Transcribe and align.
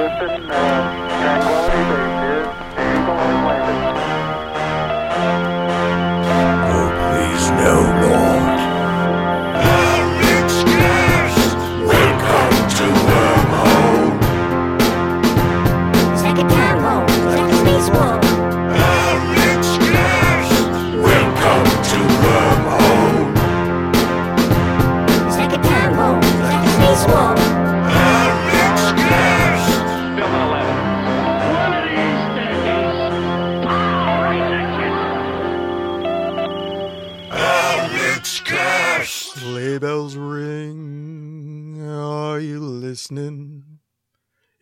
Houston, 0.00 0.50
uh, 0.50 1.69
you 43.10 43.16
listening? 43.16 43.64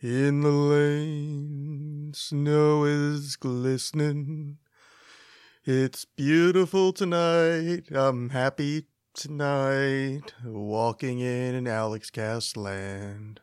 In 0.01 0.41
the 0.41 0.49
lane, 0.49 2.11
snow 2.15 2.85
is 2.85 3.35
glistening. 3.35 4.57
It's 5.65 6.05
beautiful 6.05 6.93
tonight, 6.93 7.91
I'm 7.91 8.29
happy 8.29 8.85
tonight, 9.13 10.33
walking 10.45 11.19
in 11.19 11.55
an 11.55 11.65
Alexxcast 11.65 12.55
land. 12.55 13.41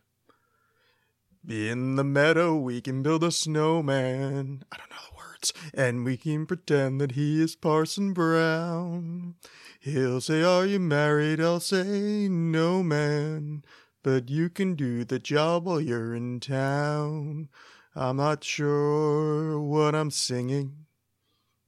In 1.47 1.97
the 1.97 2.05
meadow, 2.05 2.57
we 2.57 2.81
can 2.81 3.03
build 3.03 3.23
a 3.23 3.31
snowman. 3.31 4.65
I 4.73 4.77
don't 4.79 4.91
know 4.91 4.97
the 5.11 5.17
words. 5.17 5.53
And 5.75 6.05
we 6.05 6.17
can 6.17 6.47
pretend 6.47 7.01
that 7.01 7.13
he 7.13 7.41
is 7.41 7.55
Parson 7.55 8.13
Brown. 8.13 9.37
He'll 9.79 10.21
say, 10.21 10.43
Are 10.43 10.67
you 10.67 10.81
married? 10.81 11.41
I'll 11.41 11.61
say, 11.61 12.29
No, 12.29 12.83
man. 12.83 13.63
But 14.07 14.31
you 14.31 14.51
can 14.51 14.77
do 14.77 15.05
the 15.05 15.19
job 15.19 15.67
while 15.67 15.81
you're 15.81 16.15
in 16.15 16.39
town. 16.39 17.49
I'm 17.97 18.19
not 18.19 18.45
sure 18.45 19.59
what 19.59 19.97
I'm 19.97 20.13
singing, 20.13 20.87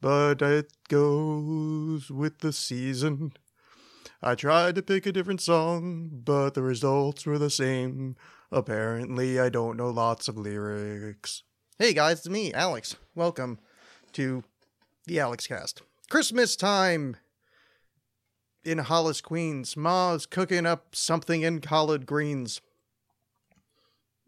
but 0.00 0.40
it 0.40 0.70
goes 0.88 2.12
with 2.12 2.38
the 2.38 2.52
season. 2.52 3.32
I 4.22 4.36
tried 4.36 4.76
to 4.76 4.82
pick 4.82 5.04
a 5.04 5.10
different 5.10 5.40
song, 5.40 6.10
but 6.12 6.54
the 6.54 6.62
results 6.62 7.26
were 7.26 7.40
the 7.40 7.50
same. 7.50 8.14
Apparently, 8.52 9.40
I 9.40 9.48
don't 9.48 9.76
know 9.76 9.90
lots 9.90 10.28
of 10.28 10.38
lyrics. 10.38 11.42
Hey 11.76 11.92
guys, 11.92 12.18
it's 12.18 12.28
me, 12.28 12.52
Alexx. 12.52 12.94
Welcome 13.16 13.58
to 14.12 14.44
the 15.06 15.16
Alexxcast. 15.16 15.82
Christmas 16.08 16.54
time 16.54 17.16
in 18.64 18.78
Hollis, 18.78 19.20
Queens. 19.20 19.76
Ma's 19.76 20.26
cooking 20.26 20.66
up 20.66 20.94
something 20.94 21.42
in 21.42 21.60
collard 21.60 22.06
greens. 22.06 22.60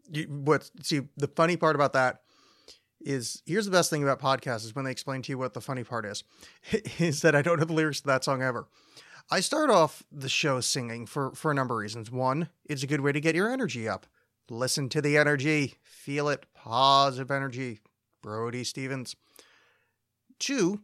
You, 0.09 0.23
what? 0.23 0.69
See, 0.81 1.01
the 1.17 1.27
funny 1.27 1.57
part 1.57 1.75
about 1.75 1.93
that 1.93 2.21
is 2.99 3.41
here's 3.45 3.65
the 3.65 3.71
best 3.71 3.89
thing 3.89 4.03
about 4.03 4.19
podcasts 4.19 4.63
is 4.65 4.75
when 4.75 4.85
they 4.85 4.91
explain 4.91 5.21
to 5.23 5.31
you 5.31 5.37
what 5.37 5.53
the 5.53 5.61
funny 5.61 5.83
part 5.83 6.05
is, 6.05 6.23
is 6.99 7.21
that 7.21 7.35
I 7.35 7.41
don't 7.41 7.59
know 7.59 7.65
the 7.65 7.73
lyrics 7.73 8.01
to 8.01 8.07
that 8.07 8.23
song 8.23 8.41
ever. 8.41 8.67
I 9.29 9.39
start 9.39 9.69
off 9.69 10.03
the 10.11 10.29
show 10.29 10.59
singing 10.59 11.05
for 11.05 11.31
for 11.35 11.51
a 11.51 11.55
number 11.55 11.75
of 11.75 11.81
reasons. 11.81 12.11
One, 12.11 12.49
it's 12.65 12.83
a 12.83 12.87
good 12.87 13.01
way 13.01 13.11
to 13.11 13.21
get 13.21 13.35
your 13.35 13.51
energy 13.51 13.87
up. 13.87 14.05
Listen 14.49 14.89
to 14.89 15.01
the 15.01 15.17
energy, 15.17 15.75
feel 15.83 16.27
it, 16.27 16.45
positive 16.53 17.31
energy. 17.31 17.79
Brody 18.21 18.63
Stevens. 18.63 19.15
Two, 20.39 20.81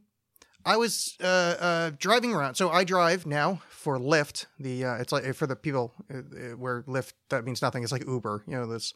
I 0.68 0.76
was 0.76 1.16
uh, 1.24 1.26
uh, 1.26 1.92
driving 1.98 2.34
around. 2.34 2.56
So 2.56 2.70
I 2.70 2.84
drive 2.84 3.26
now 3.26 3.62
for 3.70 3.98
Lyft. 3.98 4.48
The 4.60 4.84
uh, 4.84 4.96
it's 4.96 5.14
like 5.14 5.34
for 5.34 5.48
the 5.48 5.56
people 5.56 5.94
uh, 6.14 6.18
uh, 6.18 6.58
where 6.58 6.84
Lyft 6.84 7.14
that 7.30 7.46
means 7.46 7.62
nothing. 7.62 7.84
It's 7.84 7.92
like 7.94 8.06
Uber. 8.06 8.44
You 8.46 8.58
know 8.58 8.68
this 8.68 8.94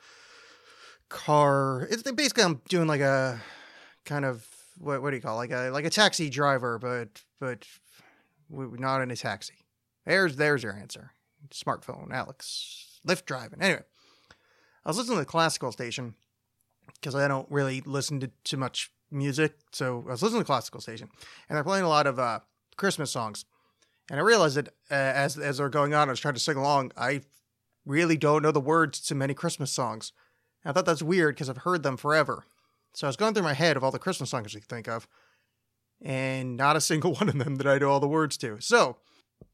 car. 1.08 1.88
It's 1.90 2.04
basically 2.04 2.44
I'm 2.44 2.62
doing 2.68 2.88
like 2.88 3.00
a 3.00 3.40
kind 4.04 4.26
of 4.26 4.46
what 4.80 5.02
what 5.02 5.12
do 5.12 5.16
you 5.16 5.22
call 5.22 5.36
it? 5.36 5.50
like 5.50 5.52
a 5.52 5.70
like 5.70 5.86
a 5.86 5.90
taxi 5.90 6.30
driver, 6.30 6.78
but 6.78 7.22
but 7.40 7.66
not 8.50 9.02
in 9.02 9.10
a 9.10 9.16
taxi. 9.16 9.66
There's 10.06 10.36
there's 10.36 10.64
your 10.64 10.74
answer. 10.74 11.12
Smartphone, 11.52 12.10
Alexx. 12.10 13.00
Lyft 13.08 13.26
driving. 13.26 13.62
Anyway, 13.62 13.84
I 14.86 14.90
was 14.90 14.98
listening 14.98 15.20
to 15.20 15.22
the 15.22 15.26
classical 15.26 15.72
station 15.72 16.16
because 16.96 17.16
I 17.16 17.30
don't 17.30 17.50
really 17.50 17.80
listen 17.80 18.20
to 18.20 18.30
too 18.44 18.58
much 18.58 18.92
music. 19.12 19.56
So 19.72 20.04
I 20.08 20.12
was 20.12 20.24
listening 20.24 20.42
to 20.42 20.46
classical 20.46 20.82
station, 20.82 21.10
and 21.50 21.56
they're 21.56 21.64
playing 21.64 21.86
a 21.86 21.90
lot 21.90 22.08
of 22.08 22.20
uh, 22.20 22.40
Christmas 22.78 23.12
songs. 23.12 23.46
And 24.10 24.20
I 24.20 24.24
realized 24.24 24.58
that 24.58 24.70
uh, 24.90 24.94
as 24.94 25.38
as 25.38 25.58
they're 25.58 25.70
going 25.70 25.94
on, 25.94 26.10
I 26.10 26.12
was 26.12 26.20
trying 26.20 26.34
to 26.34 26.40
sing 26.40 26.58
along. 26.58 26.92
I 26.98 27.22
really 27.86 28.18
don't 28.18 28.44
know 28.44 28.52
the 28.52 28.60
words 28.60 29.00
to 29.02 29.16
many 29.16 29.34
Christmas 29.34 29.72
songs. 29.72 30.12
And 30.64 30.72
I 30.72 30.74
thought 30.74 30.86
that's 30.86 31.04
weird 31.04 31.36
because 31.36 31.50
I've 31.50 31.58
heard 31.58 31.84
them 31.84 31.98
forever. 31.98 32.46
So 32.94 33.08
I 33.08 33.10
was 33.10 33.16
going 33.16 33.34
through 33.34 33.44
my 33.44 33.54
head 33.54 33.78
of 33.78 33.84
all 33.84 33.92
the 33.92 34.00
Christmas 34.00 34.30
songs 34.30 34.54
you 34.54 34.60
can 34.60 34.68
think 34.68 34.88
of, 34.88 35.08
and 36.02 36.58
not 36.58 36.76
a 36.76 36.82
single 36.92 37.14
one 37.14 37.30
of 37.30 37.38
them 37.38 37.56
that 37.56 37.68
I 37.68 37.78
know 37.78 37.90
all 37.90 38.00
the 38.00 38.08
words 38.08 38.38
to. 38.38 38.60
So, 38.60 38.98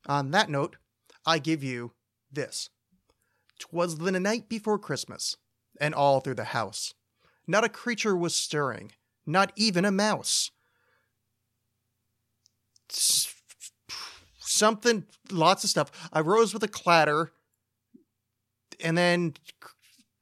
on 0.07 0.31
that 0.31 0.49
note, 0.49 0.77
I 1.25 1.39
give 1.39 1.63
you 1.63 1.93
this. 2.31 2.69
Twas 3.59 3.97
the 3.97 4.11
night 4.19 4.49
before 4.49 4.77
Christmas, 4.77 5.35
and 5.79 5.93
all 5.93 6.19
through 6.19 6.35
the 6.35 6.45
house. 6.45 6.93
Not 7.47 7.63
a 7.63 7.69
creature 7.69 8.15
was 8.15 8.35
stirring, 8.35 8.91
not 9.27 9.51
even 9.55 9.85
a 9.85 9.91
mouse. 9.91 10.51
Something, 14.39 15.05
lots 15.31 15.63
of 15.63 15.69
stuff. 15.69 16.09
I 16.11 16.21
rose 16.21 16.53
with 16.53 16.63
a 16.63 16.67
clatter, 16.67 17.31
and 18.83 18.97
then 18.97 19.33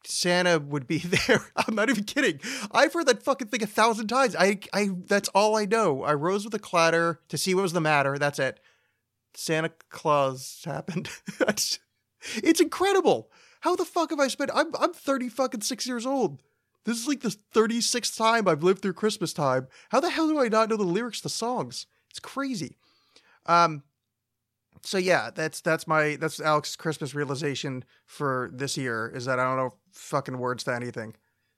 Santa 0.04 0.60
would 0.60 0.88
be 0.88 0.98
there. 1.28 1.46
I'm 1.56 1.76
not 1.76 1.90
even 1.90 2.04
kidding. 2.04 2.40
I've 2.72 2.94
heard 2.94 3.06
that 3.08 3.24
fucking 3.24 3.48
thing 3.50 3.64
a 3.64 3.68
thousand 3.68 4.08
times. 4.08 4.36
I, 4.36 4.60
I, 4.74 4.90
that's 5.06 5.30
all 5.30 5.56
I 5.56 5.66
know. 5.66 6.04
I 6.04 6.14
rose 6.14 6.44
with 6.44 6.54
a 6.54 6.60
clatter 6.60 7.20
to 7.30 7.38
see 7.38 7.54
what 7.54 7.62
was 7.62 7.74
the 7.74 7.82
matter. 7.82 8.18
That's 8.18 8.40
it. 8.40 8.60
Santa 9.36 9.72
Claus 9.90 10.62
happened. 10.66 11.10
It's 12.38 12.60
incredible. 12.60 13.30
How 13.62 13.76
the 13.76 13.86
fuck 13.86 14.10
have 14.10 14.20
I 14.20 14.28
spent? 14.30 14.50
I'm, 14.54 14.72
I'm 14.80 14.94
30 14.94 15.30
fucking 15.30 15.62
six 15.62 15.86
years 15.86 16.06
old. 16.06 16.42
This 16.86 17.00
is 17.02 17.08
like 17.08 17.22
the 17.22 17.36
36th 17.54 18.16
time 18.16 18.48
I've 18.48 18.64
lived 18.64 18.82
through 18.82 18.94
Christmas 18.94 19.34
time. 19.34 19.68
How 19.90 20.00
the 20.00 20.12
hell 20.12 20.28
do 20.28 20.40
I 20.40 20.48
not 20.48 20.70
know 20.70 20.78
the 20.78 20.84
lyrics 20.84 21.20
to 21.22 21.30
songs? 21.30 21.88
It's 22.12 22.20
crazy. 22.20 22.78
Um, 23.48 23.84
so 24.84 25.00
yeah, 25.00 25.32
that's 25.34 25.62
that's 25.62 25.88
my 25.88 26.16
that's 26.16 26.40
Alexx's 26.40 26.76
Christmas 26.76 27.16
realization 27.16 27.84
for 28.06 28.52
this 28.54 28.78
year 28.78 29.12
is 29.14 29.26
that 29.26 29.40
I 29.40 29.44
don't 29.44 29.58
know 29.58 29.74
fucking 29.92 30.38
words 30.38 30.64
to 30.66 30.76
anything. 30.76 31.16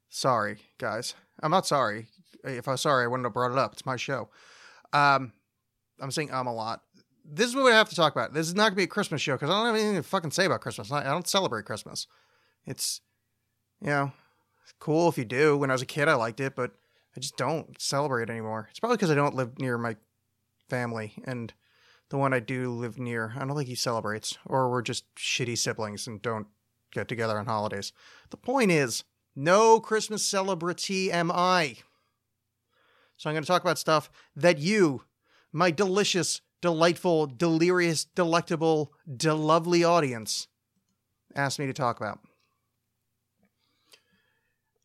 Sorry, 0.09 0.59
guys. 0.77 1.13
I'm 1.43 1.51
not 1.51 1.67
sorry. 1.67 2.07
If 2.45 2.67
I 2.67 2.71
was 2.71 2.81
sorry, 2.81 3.03
I 3.03 3.07
wouldn't 3.07 3.25
have 3.25 3.33
brought 3.33 3.51
it 3.51 3.57
up. 3.57 3.73
It's 3.73 3.85
my 3.85 3.97
show. 3.97 4.29
Um, 4.93 5.33
I'm 5.99 6.11
saying 6.11 6.31
I'm 6.31 6.41
um 6.41 6.47
a 6.47 6.53
lot. 6.53 6.83
This 7.25 7.47
is 7.47 7.55
what 7.55 7.65
we 7.65 7.71
have 7.71 7.89
to 7.89 7.95
talk 7.95 8.15
about. 8.15 8.33
This 8.33 8.47
is 8.47 8.55
not 8.55 8.69
gonna 8.69 8.75
be 8.75 8.83
a 8.83 8.87
Christmas 8.87 9.21
show 9.21 9.33
because 9.33 9.49
I 9.49 9.53
don't 9.53 9.65
have 9.65 9.75
anything 9.75 9.95
to 9.95 10.03
fucking 10.03 10.31
say 10.31 10.45
about 10.45 10.61
Christmas. 10.61 10.89
I 10.89 11.01
I 11.01 11.03
don't 11.11 11.27
celebrate 11.27 11.65
Christmas. 11.65 12.07
It's, 12.65 13.01
you 13.81 13.87
know, 13.87 14.11
cool 14.79 15.09
if 15.09 15.17
you 15.17 15.25
do. 15.25 15.57
When 15.57 15.69
I 15.69 15.73
was 15.73 15.81
a 15.81 15.87
kid, 15.87 16.07
I 16.07 16.15
liked 16.15 16.39
it, 16.39 16.55
but 16.55 16.71
I 17.15 17.19
just 17.19 17.37
don't 17.37 17.79
celebrate 17.81 18.29
anymore. 18.29 18.67
It's 18.69 18.79
probably 18.79 18.97
because 18.97 19.11
I 19.11 19.15
don't 19.15 19.35
live 19.35 19.59
near 19.59 19.77
my 19.77 19.95
family 20.69 21.13
and 21.23 21.53
the 22.09 22.17
one 22.17 22.33
I 22.33 22.39
do 22.39 22.71
live 22.71 22.97
near, 22.97 23.33
I 23.35 23.39
don't 23.39 23.55
think 23.55 23.67
he 23.67 23.75
celebrates, 23.75 24.37
or 24.45 24.69
we're 24.71 24.81
just 24.81 25.03
shitty 25.15 25.57
siblings 25.57 26.07
and 26.07 26.21
don't 26.21 26.47
get 26.91 27.07
together 27.07 27.37
on 27.37 27.45
holidays. 27.45 27.91
The 28.29 28.37
point 28.37 28.71
is, 28.71 29.03
no 29.35 29.79
Christmas 29.79 30.25
celebrity 30.25 31.11
am 31.11 31.31
I. 31.31 31.77
So 33.17 33.29
I'm 33.29 33.33
going 33.33 33.43
to 33.43 33.47
talk 33.47 33.61
about 33.61 33.77
stuff 33.77 34.09
that 34.35 34.57
you, 34.57 35.03
my 35.51 35.69
delicious, 35.69 36.41
delightful, 36.61 37.27
delirious, 37.27 38.05
delectable, 38.05 38.93
de 39.15 39.33
lovely 39.33 39.83
audience, 39.83 40.47
asked 41.35 41.59
me 41.59 41.65
to 41.65 41.73
talk 41.73 41.99
about. 41.99 42.19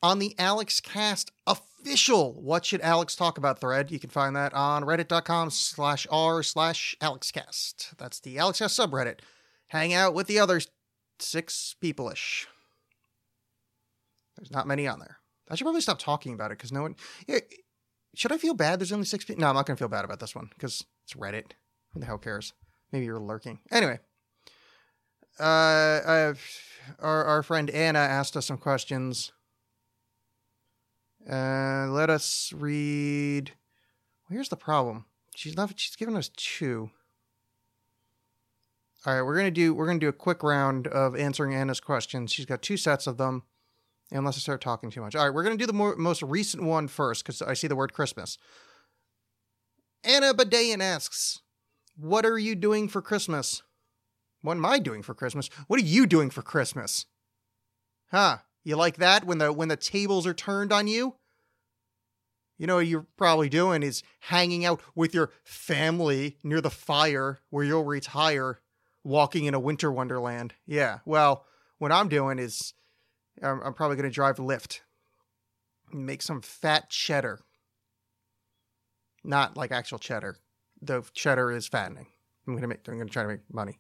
On 0.02 0.19
the 0.19 0.34
Alexxcast 0.37 1.31
official 1.46 2.32
What 2.43 2.64
Should 2.64 2.81
Alexx 2.81 3.16
Talk 3.16 3.38
About 3.38 3.60
thread, 3.60 3.93
you 3.93 4.00
can 4.00 4.10
find 4.10 4.34
that 4.34 4.52
on 4.52 4.82
reddit.com 4.82 5.50
slash 5.50 6.08
r 6.10 6.43
slash 6.43 6.96
AlexxCast. 7.00 7.96
That's 7.99 8.19
the 8.19 8.37
Alexxcast 8.37 8.88
subreddit. 8.88 9.20
Hang 9.69 9.94
out 9.94 10.12
with 10.12 10.26
the 10.26 10.40
other 10.40 10.60
six 11.20 11.76
people-ish. 11.81 12.49
There's 14.37 14.50
not 14.50 14.66
many 14.66 14.88
on 14.88 14.99
there. 14.99 15.19
I 15.49 15.54
should 15.54 15.64
probably 15.64 15.81
stop 15.81 16.00
talking 16.00 16.34
about 16.34 16.50
it 16.50 16.58
because 16.58 16.72
no 16.72 16.82
one... 16.82 16.96
Should 18.14 18.32
I 18.32 18.38
feel 18.38 18.54
bad 18.54 18.81
there's 18.81 18.93
only 18.93 19.06
six 19.06 19.25
people? 19.25 19.40
No, 19.40 19.49
I'm 19.49 19.54
not 19.54 19.66
going 19.66 19.76
to 19.76 19.81
feel 19.81 19.88
bad 19.88 20.04
about 20.04 20.19
this 20.19 20.34
one 20.34 20.50
because 20.54 20.84
it's 21.04 21.14
Reddit. 21.14 21.52
Who 21.94 22.00
the 22.00 22.06
hell 22.06 22.19
cares? 22.19 22.54
Maybe 22.90 23.04
you're 23.04 23.20
lurking. 23.20 23.60
Anyway, 23.70 24.00
uh, 25.38 26.00
I've, 26.06 26.44
our, 26.99 27.25
our 27.25 27.43
friend 27.43 27.70
Anna 27.70 28.00
asked 28.00 28.37
us 28.37 28.46
some 28.46 28.58
questions 28.58 29.32
Uh, 31.30 31.86
let 31.88 32.10
us 32.10 32.52
read. 32.54 33.52
Well, 34.28 34.36
Here's 34.36 34.48
the 34.48 34.56
problem. 34.56 35.06
She's 35.34 35.56
not. 35.56 35.72
She's 35.76 35.96
given 35.96 36.16
us 36.16 36.30
two. 36.36 36.90
All 39.04 39.14
right, 39.14 39.22
we're 39.22 39.36
gonna 39.36 39.50
do. 39.50 39.74
We're 39.74 39.86
gonna 39.86 39.98
do 39.98 40.08
a 40.08 40.12
quick 40.12 40.42
round 40.42 40.86
of 40.86 41.16
answering 41.16 41.54
Anna's 41.54 41.80
questions. 41.80 42.32
She's 42.32 42.46
got 42.46 42.62
two 42.62 42.76
sets 42.76 43.06
of 43.06 43.16
them. 43.16 43.42
Unless 44.10 44.36
I 44.36 44.40
start 44.40 44.60
talking 44.60 44.90
too 44.90 45.00
much. 45.00 45.16
All 45.16 45.24
right, 45.24 45.34
we're 45.34 45.42
gonna 45.42 45.56
do 45.56 45.66
the 45.66 45.72
more, 45.72 45.96
most 45.96 46.22
recent 46.22 46.62
one 46.62 46.86
first 46.86 47.25
because 47.25 47.40
I 47.40 47.54
see 47.54 47.66
the 47.66 47.76
word 47.76 47.92
Christmas. 47.92 48.36
Anna 50.04 50.34
Badayan 50.34 50.82
asks, 50.82 51.40
"What 51.96 52.26
are 52.26 52.38
you 52.38 52.54
doing 52.54 52.88
for 52.88 53.00
Christmas?" 53.00 53.62
What 54.42 54.56
am 54.56 54.66
I 54.66 54.80
doing 54.80 55.02
for 55.02 55.14
Christmas? 55.14 55.48
What 55.68 55.80
are 55.80 55.84
you 55.84 56.04
doing 56.06 56.28
for 56.28 56.42
Christmas? 56.42 57.06
Huh? 58.10 58.38
You 58.64 58.76
like 58.76 58.97
that 58.97 59.25
when 59.25 59.38
the 59.38 59.53
when 59.53 59.69
the 59.69 59.76
tables 59.76 60.26
are 60.26 60.35
turned 60.35 60.73
on 60.73 60.87
you? 60.87 61.17
You 62.59 62.67
know 62.67 62.76
what 62.76 62.87
you're 62.87 63.06
probably 63.17 63.49
doing 63.49 63.82
is 63.82 64.03
hanging 64.20 64.64
out 64.64 64.81
with 64.94 65.14
your 65.14 65.32
family 65.43 66.37
near 66.44 66.61
the 66.61 66.70
fire 66.70 67.41
where 67.50 67.64
you'll 67.64 67.85
retire, 67.85 68.61
walking 69.03 69.47
in 69.47 69.55
a 69.55 69.59
winter 69.59 69.91
wonderland. 69.91 70.55
Yeah. 70.64 70.99
Well, 71.05 71.44
what 71.79 71.91
I'm 71.91 72.09
doing 72.09 72.38
is 72.38 72.75
I'm, 73.43 73.61
I'm 73.62 73.75
probably 73.75 73.97
going 73.97 74.09
to 74.09 74.14
drive 74.14 74.37
Lyft, 74.37 74.81
make 75.93 76.23
some 76.23 76.41
fat 76.41 76.88
cheddar. 76.88 77.41
Not 79.25 79.56
like 79.56 79.73
actual 79.73 79.99
cheddar. 79.99 80.37
The 80.81 81.03
cheddar 81.14 81.50
is 81.53 81.67
fattening. 81.69 82.06
I'm 82.47 82.55
gonna 82.55 82.69
make. 82.69 82.87
I'm 82.88 82.99
gonna 82.99 83.09
try 83.09 83.23
to 83.23 83.29
make 83.29 83.53
money. 83.53 83.79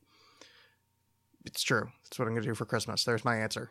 It's 1.44 1.62
true. 1.62 1.88
That's 2.04 2.18
what 2.18 2.28
I'm 2.28 2.34
gonna 2.34 2.46
do 2.46 2.54
for 2.54 2.64
Christmas. 2.64 3.02
There's 3.02 3.24
my 3.24 3.38
answer. 3.38 3.70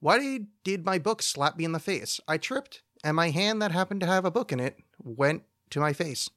Why 0.00 0.40
did, 0.64 0.84
my 0.84 0.98
book 0.98 1.22
slap 1.22 1.56
me 1.56 1.64
in 1.64 1.72
the 1.72 1.80
face? 1.80 2.20
I 2.28 2.38
tripped, 2.38 2.82
and 3.02 3.16
my 3.16 3.30
hand 3.30 3.60
that 3.62 3.72
happened 3.72 4.00
to 4.00 4.06
have 4.06 4.24
a 4.24 4.30
book 4.30 4.52
in 4.52 4.60
it 4.60 4.78
went 5.02 5.42
to 5.70 5.80
my 5.80 5.92
face. 5.92 6.30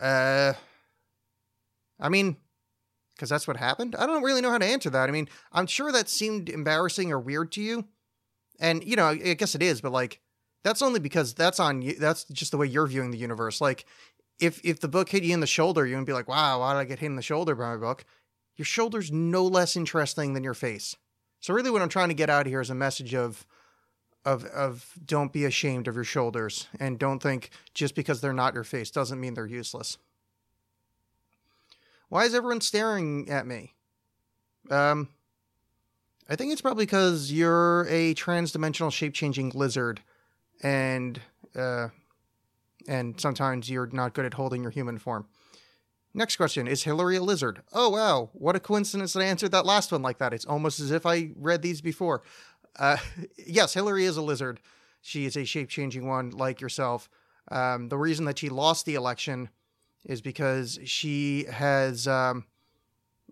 Uh, 0.00 0.54
I 2.00 2.08
mean, 2.08 2.36
because 3.14 3.28
that's 3.28 3.46
what 3.46 3.58
happened. 3.58 3.94
I 3.96 4.06
don't 4.06 4.22
really 4.22 4.40
know 4.40 4.50
how 4.50 4.58
to 4.58 4.66
answer 4.66 4.90
that. 4.90 5.08
I 5.08 5.12
mean, 5.12 5.28
I'm 5.52 5.66
sure 5.66 5.92
that 5.92 6.08
seemed 6.08 6.48
embarrassing 6.48 7.12
or 7.12 7.20
weird 7.20 7.52
to 7.52 7.62
you, 7.62 7.84
and 8.58 8.82
you 8.82 8.96
know, 8.96 9.06
I 9.06 9.34
guess 9.34 9.54
it 9.54 9.62
is. 9.62 9.80
But 9.80 9.92
like, 9.92 10.20
that's 10.64 10.82
only 10.82 11.00
because 11.00 11.34
that's 11.34 11.60
on 11.60 11.82
you. 11.82 11.94
That's 11.94 12.24
just 12.24 12.50
the 12.50 12.56
way 12.56 12.66
you're 12.66 12.86
viewing 12.86 13.10
the 13.10 13.18
universe. 13.18 13.60
Like, 13.60 13.84
if 14.40 14.60
if 14.64 14.80
the 14.80 14.88
book 14.88 15.10
hit 15.10 15.22
you 15.22 15.34
in 15.34 15.40
the 15.40 15.46
shoulder, 15.46 15.86
you 15.86 15.96
would 15.96 16.06
be 16.06 16.12
like, 16.12 16.28
"Wow, 16.28 16.60
why 16.60 16.72
did 16.72 16.80
I 16.80 16.84
get 16.84 16.98
hit 16.98 17.06
in 17.06 17.16
the 17.16 17.22
shoulder 17.22 17.54
by 17.54 17.74
my 17.74 17.76
book?" 17.76 18.04
Your 18.56 18.66
shoulder's 18.66 19.10
no 19.12 19.46
less 19.46 19.76
interesting 19.76 20.34
than 20.34 20.44
your 20.44 20.54
face. 20.54 20.96
So 21.42 21.52
really, 21.52 21.70
what 21.70 21.82
I'm 21.82 21.88
trying 21.88 22.08
to 22.08 22.14
get 22.14 22.30
out 22.30 22.46
here 22.46 22.60
is 22.60 22.70
a 22.70 22.74
message 22.74 23.14
of, 23.14 23.44
of, 24.24 24.44
of 24.44 24.94
don't 25.04 25.32
be 25.32 25.44
ashamed 25.44 25.88
of 25.88 25.96
your 25.96 26.04
shoulders, 26.04 26.68
and 26.78 27.00
don't 27.00 27.20
think 27.20 27.50
just 27.74 27.96
because 27.96 28.20
they're 28.20 28.32
not 28.32 28.54
your 28.54 28.62
face 28.62 28.92
doesn't 28.92 29.20
mean 29.20 29.34
they're 29.34 29.44
useless. 29.44 29.98
Why 32.08 32.26
is 32.26 32.34
everyone 32.34 32.60
staring 32.60 33.28
at 33.28 33.44
me? 33.44 33.74
Um, 34.70 35.08
I 36.28 36.36
think 36.36 36.52
it's 36.52 36.60
probably 36.60 36.86
because 36.86 37.32
you're 37.32 37.88
a 37.88 38.14
trans-dimensional 38.14 38.92
shape-changing 38.92 39.50
lizard, 39.52 40.00
and 40.62 41.20
uh, 41.56 41.88
and 42.86 43.20
sometimes 43.20 43.68
you're 43.68 43.88
not 43.88 44.14
good 44.14 44.26
at 44.26 44.34
holding 44.34 44.62
your 44.62 44.70
human 44.70 44.98
form. 44.98 45.26
Next 46.14 46.36
question 46.36 46.66
Is 46.68 46.84
Hillary 46.84 47.16
a 47.16 47.22
lizard? 47.22 47.62
Oh, 47.72 47.90
wow. 47.90 48.30
What 48.32 48.56
a 48.56 48.60
coincidence 48.60 49.12
that 49.12 49.20
I 49.20 49.26
answered 49.26 49.52
that 49.52 49.66
last 49.66 49.92
one 49.92 50.02
like 50.02 50.18
that. 50.18 50.32
It's 50.32 50.44
almost 50.44 50.80
as 50.80 50.90
if 50.90 51.06
I 51.06 51.30
read 51.36 51.62
these 51.62 51.80
before. 51.80 52.22
Uh, 52.78 52.96
yes, 53.46 53.74
Hillary 53.74 54.04
is 54.04 54.16
a 54.16 54.22
lizard. 54.22 54.60
She 55.00 55.24
is 55.24 55.36
a 55.36 55.44
shape 55.44 55.68
changing 55.68 56.06
one 56.06 56.30
like 56.30 56.60
yourself. 56.60 57.08
Um, 57.50 57.88
the 57.88 57.98
reason 57.98 58.24
that 58.26 58.38
she 58.38 58.48
lost 58.48 58.86
the 58.86 58.94
election 58.94 59.48
is 60.04 60.20
because 60.20 60.78
she 60.84 61.44
has. 61.50 62.06
Um, 62.06 62.46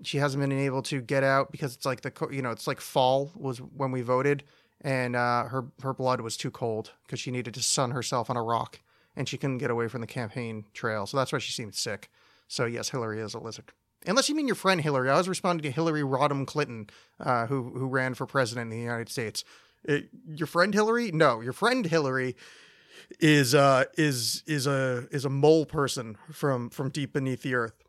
she 0.03 0.19
hasn't 0.19 0.41
been 0.41 0.53
able 0.53 0.83
to 0.83 1.01
get 1.01 1.23
out 1.23 1.53
because 1.53 1.75
it's 1.75 1.85
like 1.85 2.01
the 2.01 2.13
you 2.31 2.43
know 2.43 2.51
it's 2.51 2.67
like 2.67 2.81
fall 2.81 3.31
was 3.35 3.59
when 3.59 3.91
we 3.91 4.01
voted 4.01 4.45
and 4.81 5.15
uh, 5.15 5.45
her 5.45 5.67
her 5.83 5.93
blood 5.93 6.21
was 6.21 6.37
too 6.37 6.51
cold 6.51 6.93
because 7.07 7.21
she 7.21 7.31
needed 7.31 7.55
to 7.55 7.63
sun 7.63 7.91
herself 7.91 8.31
on 8.31 8.37
a 8.37 8.43
rock 8.43 8.81
and 9.15 9.29
she 9.29 9.37
couldn't 9.37 9.59
get 9.59 9.71
away 9.71 9.89
from 9.89 10.01
the 10.01 10.07
campaign 10.07 10.65
trail 10.73 11.07
so 11.07 11.17
that's 11.17 11.33
why 11.33 11.39
she 11.39 11.53
seemed 11.53 11.75
sick 11.75 12.11
so 12.51 12.65
yes, 12.65 12.89
Hillary 12.89 13.21
is 13.21 13.33
a 13.33 13.39
lizard. 13.39 13.73
Unless 14.07 14.29
you 14.29 14.35
mean 14.35 14.49
your 14.49 14.57
friend 14.57 14.81
Hillary. 14.81 15.09
I 15.09 15.17
was 15.17 15.29
responding 15.29 15.63
to 15.63 15.71
Hillary 15.71 16.03
Rodham 16.03 16.47
Clinton, 16.47 16.91
uh, 17.21 17.47
who 17.47 17.71
who 17.71 17.87
ran 17.87 18.15
for 18.15 18.27
president 18.27 18.73
in 18.73 18.77
the 18.77 18.83
United 18.83 19.09
States. 19.09 19.45
It, 19.85 20.09
your 20.27 20.49
friend 20.49 20.75
Hillary? 20.75 21.13
No, 21.13 21.41
your 21.41 21.53
friend 21.53 21.87
Hillary 21.87 22.35
is 23.21 23.55
uh 23.55 23.85
is 23.97 24.43
is 24.47 24.67
a 24.67 25.07
is 25.13 25.25
a 25.25 25.31
mole 25.31 25.65
person 25.65 26.17
from 26.33 26.71
from 26.71 26.89
deep 26.89 27.13
beneath 27.13 27.43
the 27.43 27.55
earth. 27.55 27.85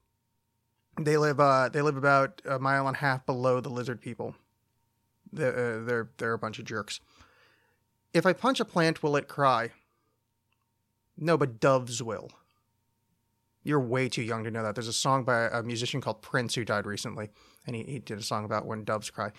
They 0.99 1.17
live 1.17 1.39
uh 1.39 1.69
they 1.69 1.81
live 1.81 1.97
about 1.97 2.43
a 2.45 2.59
mile 2.59 2.87
and 2.87 2.95
a 2.95 2.99
half 2.99 3.25
below 3.25 3.61
the 3.61 3.69
lizard 3.69 3.99
people. 3.99 4.35
They're 5.33 5.79
uh, 5.79 5.85
they're 5.85 6.09
they're 6.17 6.33
a 6.33 6.39
bunch 6.39 6.59
of 6.59 6.65
jerks. 6.65 6.99
If 8.13 8.27
I 8.27 8.33
punch 8.33 8.59
a 8.59 8.65
plant, 8.65 9.01
will 9.01 9.15
it 9.15 9.27
cry? 9.27 9.71
No, 11.17 11.35
but 11.35 11.59
doves 11.59 12.03
will. 12.03 12.29
You're 13.63 13.79
way 13.79 14.09
too 14.09 14.23
young 14.23 14.43
to 14.43 14.51
know 14.51 14.63
that. 14.63 14.75
There's 14.75 14.87
a 14.87 14.93
song 14.93 15.23
by 15.23 15.47
a 15.47 15.61
musician 15.61 16.01
called 16.01 16.21
Prince 16.21 16.55
who 16.55 16.65
died 16.65 16.85
recently, 16.85 17.29
and 17.65 17.75
he, 17.75 17.83
he 17.83 17.99
did 17.99 18.17
a 18.17 18.23
song 18.23 18.45
about 18.45 18.65
when 18.65 18.83
doves 18.83 19.09
cry. 19.09 19.31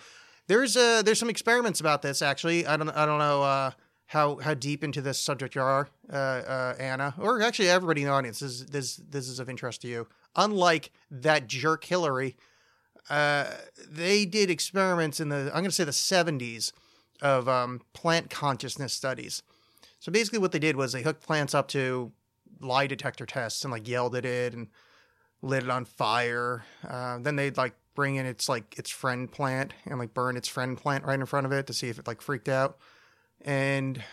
There's 0.47 0.75
uh 0.75 1.01
there's 1.03 1.19
some 1.19 1.29
experiments 1.29 1.79
about 1.79 2.01
this 2.01 2.21
actually. 2.21 2.65
I 2.65 2.77
don't 2.77 2.89
I 2.89 3.05
don't 3.05 3.19
know 3.19 3.43
uh, 3.43 3.71
how 4.07 4.37
how 4.37 4.53
deep 4.53 4.83
into 4.83 5.01
this 5.01 5.19
subject 5.19 5.55
you 5.55 5.61
are, 5.61 5.87
uh, 6.11 6.15
uh, 6.15 6.75
Anna, 6.79 7.13
or 7.17 7.41
actually 7.41 7.69
everybody 7.69 8.01
in 8.01 8.07
the 8.07 8.13
audience. 8.13 8.39
This 8.39 8.51
is, 8.51 8.65
this 8.67 8.95
this 8.97 9.27
is 9.27 9.39
of 9.39 9.49
interest 9.49 9.81
to 9.81 9.87
you. 9.87 10.07
Unlike 10.35 10.91
that 11.11 11.47
jerk 11.47 11.83
Hillary, 11.85 12.35
uh, 13.09 13.45
they 13.89 14.25
did 14.25 14.49
experiments 14.49 15.19
in 15.19 15.29
the 15.29 15.47
I'm 15.47 15.61
going 15.61 15.65
to 15.65 15.71
say 15.71 15.83
the 15.83 15.91
70s 15.91 16.71
of 17.21 17.47
um, 17.47 17.81
plant 17.93 18.29
consciousness 18.29 18.93
studies. 18.93 19.43
So 19.99 20.11
basically, 20.11 20.39
what 20.39 20.51
they 20.51 20.59
did 20.59 20.75
was 20.75 20.91
they 20.91 21.01
hooked 21.01 21.23
plants 21.23 21.55
up 21.55 21.67
to 21.69 22.11
lie 22.63 22.87
detector 22.87 23.25
tests 23.25 23.63
and 23.63 23.71
like 23.71 23.87
yelled 23.87 24.15
at 24.15 24.25
it 24.25 24.53
and 24.53 24.67
lit 25.41 25.63
it 25.63 25.69
on 25.69 25.85
fire. 25.85 26.63
Uh, 26.87 27.19
then 27.19 27.35
they'd 27.35 27.57
like 27.57 27.75
bring 27.95 28.15
in 28.15 28.25
its 28.25 28.49
like 28.49 28.77
its 28.77 28.89
friend 28.89 29.31
plant 29.31 29.73
and 29.85 29.99
like 29.99 30.13
burn 30.13 30.37
its 30.37 30.47
friend 30.47 30.77
plant 30.77 31.05
right 31.05 31.19
in 31.19 31.25
front 31.25 31.45
of 31.45 31.51
it 31.51 31.67
to 31.67 31.73
see 31.73 31.89
if 31.89 31.99
it 31.99 32.07
like 32.07 32.21
freaked 32.21 32.49
out. 32.49 32.77
And 33.41 34.03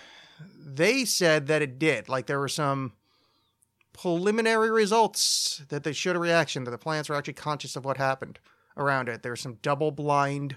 they 0.58 1.04
said 1.04 1.46
that 1.46 1.62
it 1.62 1.78
did. 1.78 2.08
Like 2.08 2.26
there 2.26 2.40
were 2.40 2.48
some 2.48 2.92
preliminary 3.92 4.70
results 4.70 5.62
that 5.68 5.84
they 5.84 5.92
showed 5.92 6.16
a 6.16 6.20
reaction 6.20 6.64
that 6.64 6.70
the 6.70 6.78
plants 6.78 7.08
were 7.08 7.16
actually 7.16 7.34
conscious 7.34 7.76
of 7.76 7.84
what 7.84 7.96
happened 7.96 8.38
around 8.76 9.08
it. 9.08 9.22
There 9.22 9.32
were 9.32 9.36
some 9.36 9.58
double 9.62 9.90
blind 9.90 10.56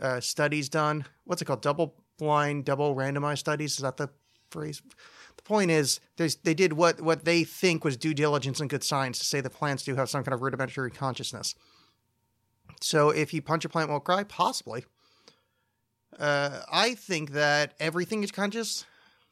uh, 0.00 0.20
studies 0.20 0.68
done. 0.68 1.04
What's 1.24 1.42
it 1.42 1.46
called? 1.46 1.62
Double 1.62 1.94
blind, 2.18 2.64
double 2.64 2.94
randomized 2.94 3.38
studies. 3.38 3.72
Is 3.72 3.80
that 3.80 3.96
the 3.96 4.08
phrase? 4.50 4.82
Point 5.50 5.72
is, 5.72 5.98
they 6.16 6.54
did 6.54 6.74
what, 6.74 7.00
what 7.00 7.24
they 7.24 7.42
think 7.42 7.82
was 7.82 7.96
due 7.96 8.14
diligence 8.14 8.60
and 8.60 8.70
good 8.70 8.84
science 8.84 9.18
to 9.18 9.24
say 9.24 9.40
the 9.40 9.50
plants 9.50 9.82
do 9.82 9.96
have 9.96 10.08
some 10.08 10.22
kind 10.22 10.32
of 10.32 10.42
rudimentary 10.42 10.92
consciousness. 10.92 11.56
So 12.80 13.10
if 13.10 13.34
you 13.34 13.42
punch 13.42 13.64
a 13.64 13.68
plant, 13.68 13.90
won't 13.90 14.04
cry? 14.04 14.22
Possibly. 14.22 14.84
Uh, 16.16 16.60
I 16.70 16.94
think 16.94 17.32
that 17.32 17.74
everything 17.80 18.22
is 18.22 18.30
conscious. 18.30 18.84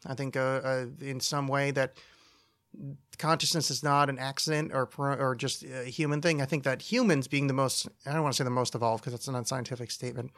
I 0.05 0.15
think 0.15 0.37
uh, 0.37 0.41
uh, 0.41 0.87
in 1.01 1.21
some 1.21 1.47
way 1.47 1.71
that 1.71 1.93
consciousness 3.19 3.71
is 3.71 3.85
not 3.85 4.11
an 4.11 4.19
accident 4.19 4.73
or 4.75 4.89
or 4.99 5.37
just 5.37 5.63
a 5.63 5.85
human 5.85 6.21
thing. 6.21 6.43
I 6.43 6.47
think 6.47 6.65
that 6.65 6.83
humans 6.83 7.29
being 7.29 7.47
the 7.47 7.55
most 7.55 7.87
I 8.05 8.13
don't 8.13 8.25
want 8.25 8.35
to 8.35 8.39
say 8.39 8.45
the 8.45 8.51
most 8.51 8.75
evolved 8.75 9.05
because 9.05 9.13
that's 9.13 9.29
an 9.29 9.37
unscientific 9.37 9.93
statement, 9.93 10.33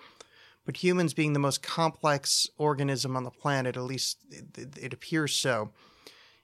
but 0.64 0.76
humans 0.76 1.14
being 1.14 1.32
the 1.32 1.38
most 1.38 1.62
complex 1.62 2.48
organism 2.58 3.16
on 3.16 3.24
the 3.24 3.30
planet, 3.30 3.76
at 3.76 3.82
least 3.82 4.18
it, 4.30 4.76
it 4.78 4.92
appears 4.92 5.34
so, 5.34 5.70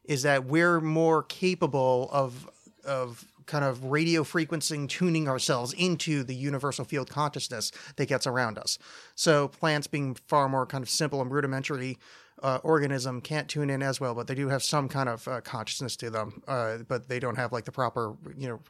is 0.04 0.23
that 0.23 0.44
we're 0.46 0.80
more 0.80 1.23
capable 1.23 2.08
of 2.12 2.49
of 2.85 3.26
kind 3.46 3.64
of 3.64 3.85
radio 3.85 4.23
frequencing 4.23 4.88
tuning 4.88 5.28
ourselves 5.28 5.73
into 5.75 6.25
the 6.25 6.35
universal 6.35 6.85
field 6.85 7.08
consciousness 7.08 7.70
that 7.96 8.06
gets 8.06 8.26
around 8.26 8.58
us. 8.58 8.78
So 9.14 9.49
plants 9.49 9.87
being 9.87 10.16
far 10.26 10.49
more 10.49 10.66
kind 10.66 10.82
of 10.82 10.90
simple 10.90 11.20
and 11.20 11.30
rudimentary 11.30 11.99
uh, 12.42 12.58
organism 12.62 13.20
can't 13.20 13.49
tune 13.49 13.70
in 13.70 13.82
as 13.82 14.00
well, 14.00 14.14
but 14.14 14.26
they 14.26 14.35
do 14.35 14.49
have 14.49 14.62
some 14.62 14.88
kind 14.88 15.08
of 15.08 15.26
uh, 15.26 15.40
consciousness 15.40 15.96
to 15.96 16.11
them. 16.11 16.42
Uh, 16.46 16.78
but 16.88 17.08
they 17.08 17.18
don't 17.18 17.37
have 17.37 17.52
like 17.52 17.64
the 17.64 17.73
proper, 17.73 18.16
you 18.37 18.49
know, 18.49 18.61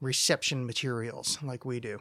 reception 0.00 0.66
materials 0.66 1.38
like 1.42 1.64
we 1.64 1.80
do 1.80 2.00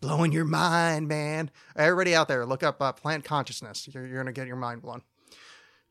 blowing 0.00 0.32
your 0.32 0.44
mind, 0.44 1.08
man. 1.08 1.50
Everybody 1.76 2.14
out 2.14 2.28
there, 2.28 2.46
look 2.46 2.62
up 2.62 2.80
uh, 2.80 2.92
plant 2.92 3.24
consciousness. 3.24 3.88
You're, 3.92 4.06
you're 4.06 4.22
going 4.22 4.26
to 4.26 4.32
get 4.32 4.46
your 4.46 4.56
mind 4.56 4.82
blown. 4.82 5.02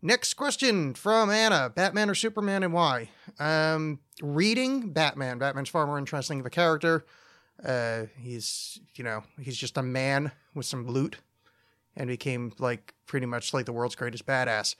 Next 0.01 0.35
question 0.35 0.93
from 0.93 1.29
Anna 1.29 1.69
Batman 1.73 2.09
or 2.09 2.15
Superman 2.15 2.63
and 2.63 2.73
why? 2.73 3.09
Um, 3.37 3.99
reading 4.21 4.91
Batman. 4.93 5.39
Batman's 5.39 5.69
far 5.69 5.85
more 5.85 5.97
interesting 5.97 6.39
of 6.39 6.45
a 6.45 6.49
character. 6.49 7.05
Uh, 7.63 8.03
he's, 8.17 8.79
you 8.95 9.03
know, 9.03 9.23
he's 9.41 9.57
just 9.57 9.77
a 9.77 9.83
man 9.83 10.31
with 10.55 10.65
some 10.65 10.87
loot. 10.87 11.17
and 11.95 12.07
became 12.07 12.53
like 12.59 12.93
pretty 13.05 13.25
much 13.25 13.53
like 13.53 13.65
the 13.65 13.73
world's 13.73 13.95
greatest 13.95 14.25
badass. 14.25 14.75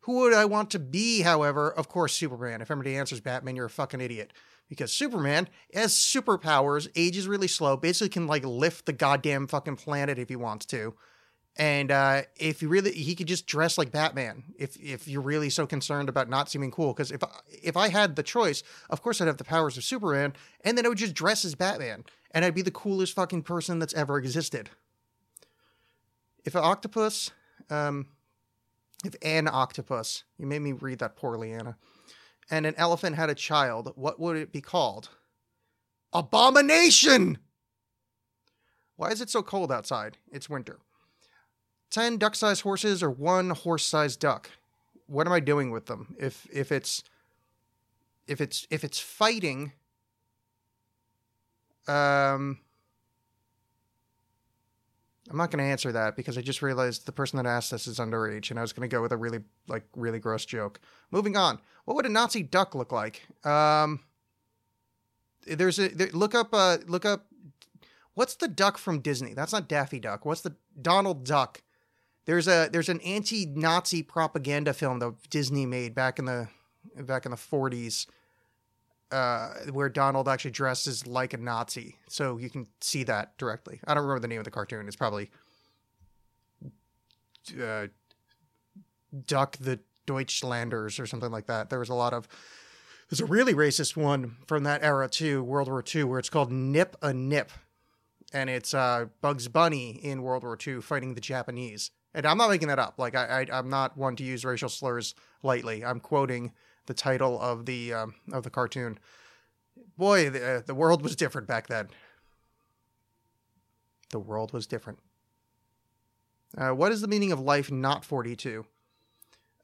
Who 0.00 0.20
would 0.20 0.34
I 0.34 0.44
want 0.46 0.70
to 0.70 0.78
be, 0.78 1.22
however? 1.22 1.70
Of 1.70 1.88
course, 1.88 2.14
Superman. 2.14 2.60
If 2.60 2.70
everybody 2.70 2.96
answers 2.96 3.20
Batman, 3.20 3.56
you're 3.56 3.66
a 3.66 3.70
fucking 3.70 4.00
idiot. 4.00 4.32
Because 4.68 4.92
Superman 4.92 5.48
has 5.74 5.92
superpowers, 5.92 6.88
ages 6.96 7.28
really 7.28 7.48
slow, 7.48 7.76
basically 7.76 8.08
can 8.08 8.26
like 8.26 8.44
lift 8.44 8.86
the 8.86 8.92
goddamn 8.92 9.46
fucking 9.46 9.76
planet 9.76 10.18
if 10.18 10.28
he 10.28 10.36
wants 10.36 10.66
to. 10.66 10.94
And 11.56 11.92
uh, 11.92 12.22
if 12.36 12.62
you 12.62 12.68
really, 12.68 12.90
he 12.92 13.14
could 13.14 13.28
just 13.28 13.46
dress 13.46 13.78
like 13.78 13.92
Batman. 13.92 14.42
If 14.58 14.76
if 14.76 15.06
you're 15.06 15.22
really 15.22 15.50
so 15.50 15.66
concerned 15.66 16.08
about 16.08 16.28
not 16.28 16.50
seeming 16.50 16.72
cool, 16.72 16.92
because 16.92 17.12
if 17.12 17.22
if 17.62 17.76
I 17.76 17.90
had 17.90 18.16
the 18.16 18.24
choice, 18.24 18.64
of 18.90 19.02
course 19.02 19.20
I'd 19.20 19.28
have 19.28 19.36
the 19.36 19.44
powers 19.44 19.76
of 19.76 19.84
Superman, 19.84 20.32
and 20.62 20.76
then 20.76 20.84
I 20.84 20.88
would 20.88 20.98
just 20.98 21.14
dress 21.14 21.44
as 21.44 21.54
Batman, 21.54 22.04
and 22.32 22.44
I'd 22.44 22.56
be 22.56 22.62
the 22.62 22.72
coolest 22.72 23.14
fucking 23.14 23.42
person 23.42 23.78
that's 23.78 23.94
ever 23.94 24.18
existed. 24.18 24.70
If 26.44 26.56
an 26.56 26.64
octopus, 26.64 27.30
um, 27.70 28.06
if 29.04 29.14
an 29.22 29.46
octopus, 29.46 30.24
you 30.38 30.46
made 30.46 30.62
me 30.62 30.72
read 30.72 30.98
that 30.98 31.16
poorly, 31.16 31.52
Anna, 31.52 31.76
and 32.50 32.66
an 32.66 32.74
elephant 32.76 33.16
had 33.16 33.30
a 33.30 33.34
child, 33.34 33.92
what 33.96 34.20
would 34.20 34.36
it 34.36 34.52
be 34.52 34.60
called? 34.60 35.10
Abomination! 36.12 37.38
Why 38.96 39.10
is 39.10 39.20
it 39.20 39.30
so 39.30 39.42
cold 39.42 39.72
outside? 39.72 40.18
It's 40.30 40.48
winter. 40.48 40.78
10 41.90 42.18
duck-sized 42.18 42.62
horses 42.62 43.02
or 43.02 43.10
one 43.10 43.50
horse-sized 43.50 44.20
duck. 44.20 44.50
What 45.06 45.26
am 45.26 45.32
I 45.32 45.40
doing 45.40 45.70
with 45.70 45.86
them? 45.86 46.16
If 46.18 46.46
if 46.52 46.72
it's 46.72 47.02
if 48.26 48.40
it's 48.40 48.66
if 48.70 48.84
it's 48.84 48.98
fighting 48.98 49.72
um 51.86 52.58
I'm 55.30 55.38
not 55.38 55.50
going 55.50 55.64
to 55.64 55.70
answer 55.70 55.90
that 55.92 56.16
because 56.16 56.36
I 56.36 56.42
just 56.42 56.60
realized 56.60 57.06
the 57.06 57.12
person 57.12 57.38
that 57.38 57.46
asked 57.46 57.70
this 57.70 57.86
is 57.86 57.98
underage 57.98 58.50
and 58.50 58.58
I 58.58 58.62
was 58.62 58.72
going 58.72 58.88
to 58.88 58.94
go 58.94 59.00
with 59.00 59.12
a 59.12 59.16
really 59.16 59.40
like 59.68 59.84
really 59.96 60.18
gross 60.18 60.44
joke. 60.44 60.80
Moving 61.10 61.36
on. 61.36 61.58
What 61.86 61.94
would 61.94 62.06
a 62.06 62.10
Nazi 62.10 62.42
duck 62.42 62.74
look 62.74 62.92
like? 62.92 63.26
Um 63.44 64.00
there's 65.46 65.78
a 65.78 65.88
there, 65.88 66.08
look 66.12 66.34
up 66.34 66.48
uh 66.52 66.78
look 66.86 67.04
up 67.04 67.26
what's 68.14 68.34
the 68.34 68.48
duck 68.48 68.78
from 68.78 69.00
Disney? 69.00 69.34
That's 69.34 69.52
not 69.52 69.68
Daffy 69.68 69.98
Duck. 69.98 70.24
What's 70.24 70.42
the 70.42 70.56
Donald 70.80 71.24
Duck? 71.24 71.62
There's 72.26 72.48
a 72.48 72.68
there's 72.72 72.88
an 72.88 73.00
anti-Nazi 73.00 74.02
propaganda 74.02 74.72
film 74.72 74.98
that 75.00 75.14
Disney 75.30 75.66
made 75.66 75.94
back 75.94 76.18
in 76.18 76.24
the 76.24 76.48
back 76.96 77.24
in 77.24 77.30
the 77.30 77.36
40s 77.36 78.06
uh, 79.14 79.70
where 79.70 79.88
Donald 79.88 80.28
actually 80.28 80.50
dresses 80.50 81.06
like 81.06 81.32
a 81.34 81.36
Nazi. 81.36 81.96
So 82.08 82.36
you 82.36 82.50
can 82.50 82.66
see 82.80 83.04
that 83.04 83.38
directly. 83.38 83.78
I 83.86 83.94
don't 83.94 84.02
remember 84.02 84.20
the 84.20 84.28
name 84.28 84.40
of 84.40 84.44
the 84.44 84.50
cartoon. 84.50 84.88
It's 84.88 84.96
probably 84.96 85.30
uh, 87.62 87.86
Duck 89.26 89.56
the 89.58 89.78
Deutschlanders 90.08 90.98
or 90.98 91.06
something 91.06 91.30
like 91.30 91.46
that. 91.46 91.70
There 91.70 91.78
was 91.78 91.90
a 91.90 91.94
lot 91.94 92.12
of 92.12 92.26
there's 93.08 93.20
a 93.20 93.26
really 93.26 93.54
racist 93.54 93.96
one 93.96 94.36
from 94.48 94.64
that 94.64 94.82
era 94.82 95.08
too, 95.08 95.44
World 95.44 95.68
War 95.68 95.84
II, 95.94 96.04
where 96.04 96.18
it's 96.18 96.30
called 96.30 96.50
Nip 96.50 96.96
a 97.00 97.14
Nip. 97.14 97.52
And 98.32 98.50
it's 98.50 98.74
uh, 98.74 99.06
Bugs 99.20 99.46
Bunny 99.46 99.90
in 99.90 100.22
World 100.22 100.42
War 100.42 100.58
II 100.66 100.80
fighting 100.80 101.14
the 101.14 101.20
Japanese. 101.20 101.92
And 102.14 102.26
I'm 102.26 102.36
not 102.36 102.50
making 102.50 102.66
that 102.66 102.80
up. 102.80 102.94
Like 102.98 103.14
I, 103.14 103.46
I 103.52 103.58
I'm 103.58 103.70
not 103.70 103.96
one 103.96 104.16
to 104.16 104.24
use 104.24 104.44
racial 104.44 104.68
slurs 104.68 105.14
lightly. 105.44 105.84
I'm 105.84 106.00
quoting 106.00 106.52
the 106.86 106.94
title 106.94 107.40
of 107.40 107.66
the 107.66 107.92
um, 107.92 108.14
of 108.32 108.42
the 108.42 108.50
cartoon. 108.50 108.98
Boy, 109.96 110.30
the, 110.30 110.56
uh, 110.56 110.60
the 110.66 110.74
world 110.74 111.02
was 111.02 111.16
different 111.16 111.46
back 111.46 111.66
then. 111.66 111.88
The 114.10 114.18
world 114.18 114.52
was 114.52 114.66
different. 114.66 114.98
Uh, 116.56 116.70
what 116.70 116.92
is 116.92 117.00
the 117.00 117.08
meaning 117.08 117.32
of 117.32 117.40
life 117.40 117.70
not 117.70 118.04
42? 118.04 118.64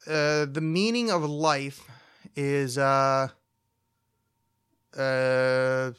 Uh, 0.07 0.47
the 0.47 0.61
meaning 0.61 1.11
of 1.11 1.23
life 1.23 1.87
is 2.35 2.79
uh, 2.79 3.29
uh, 4.97 5.93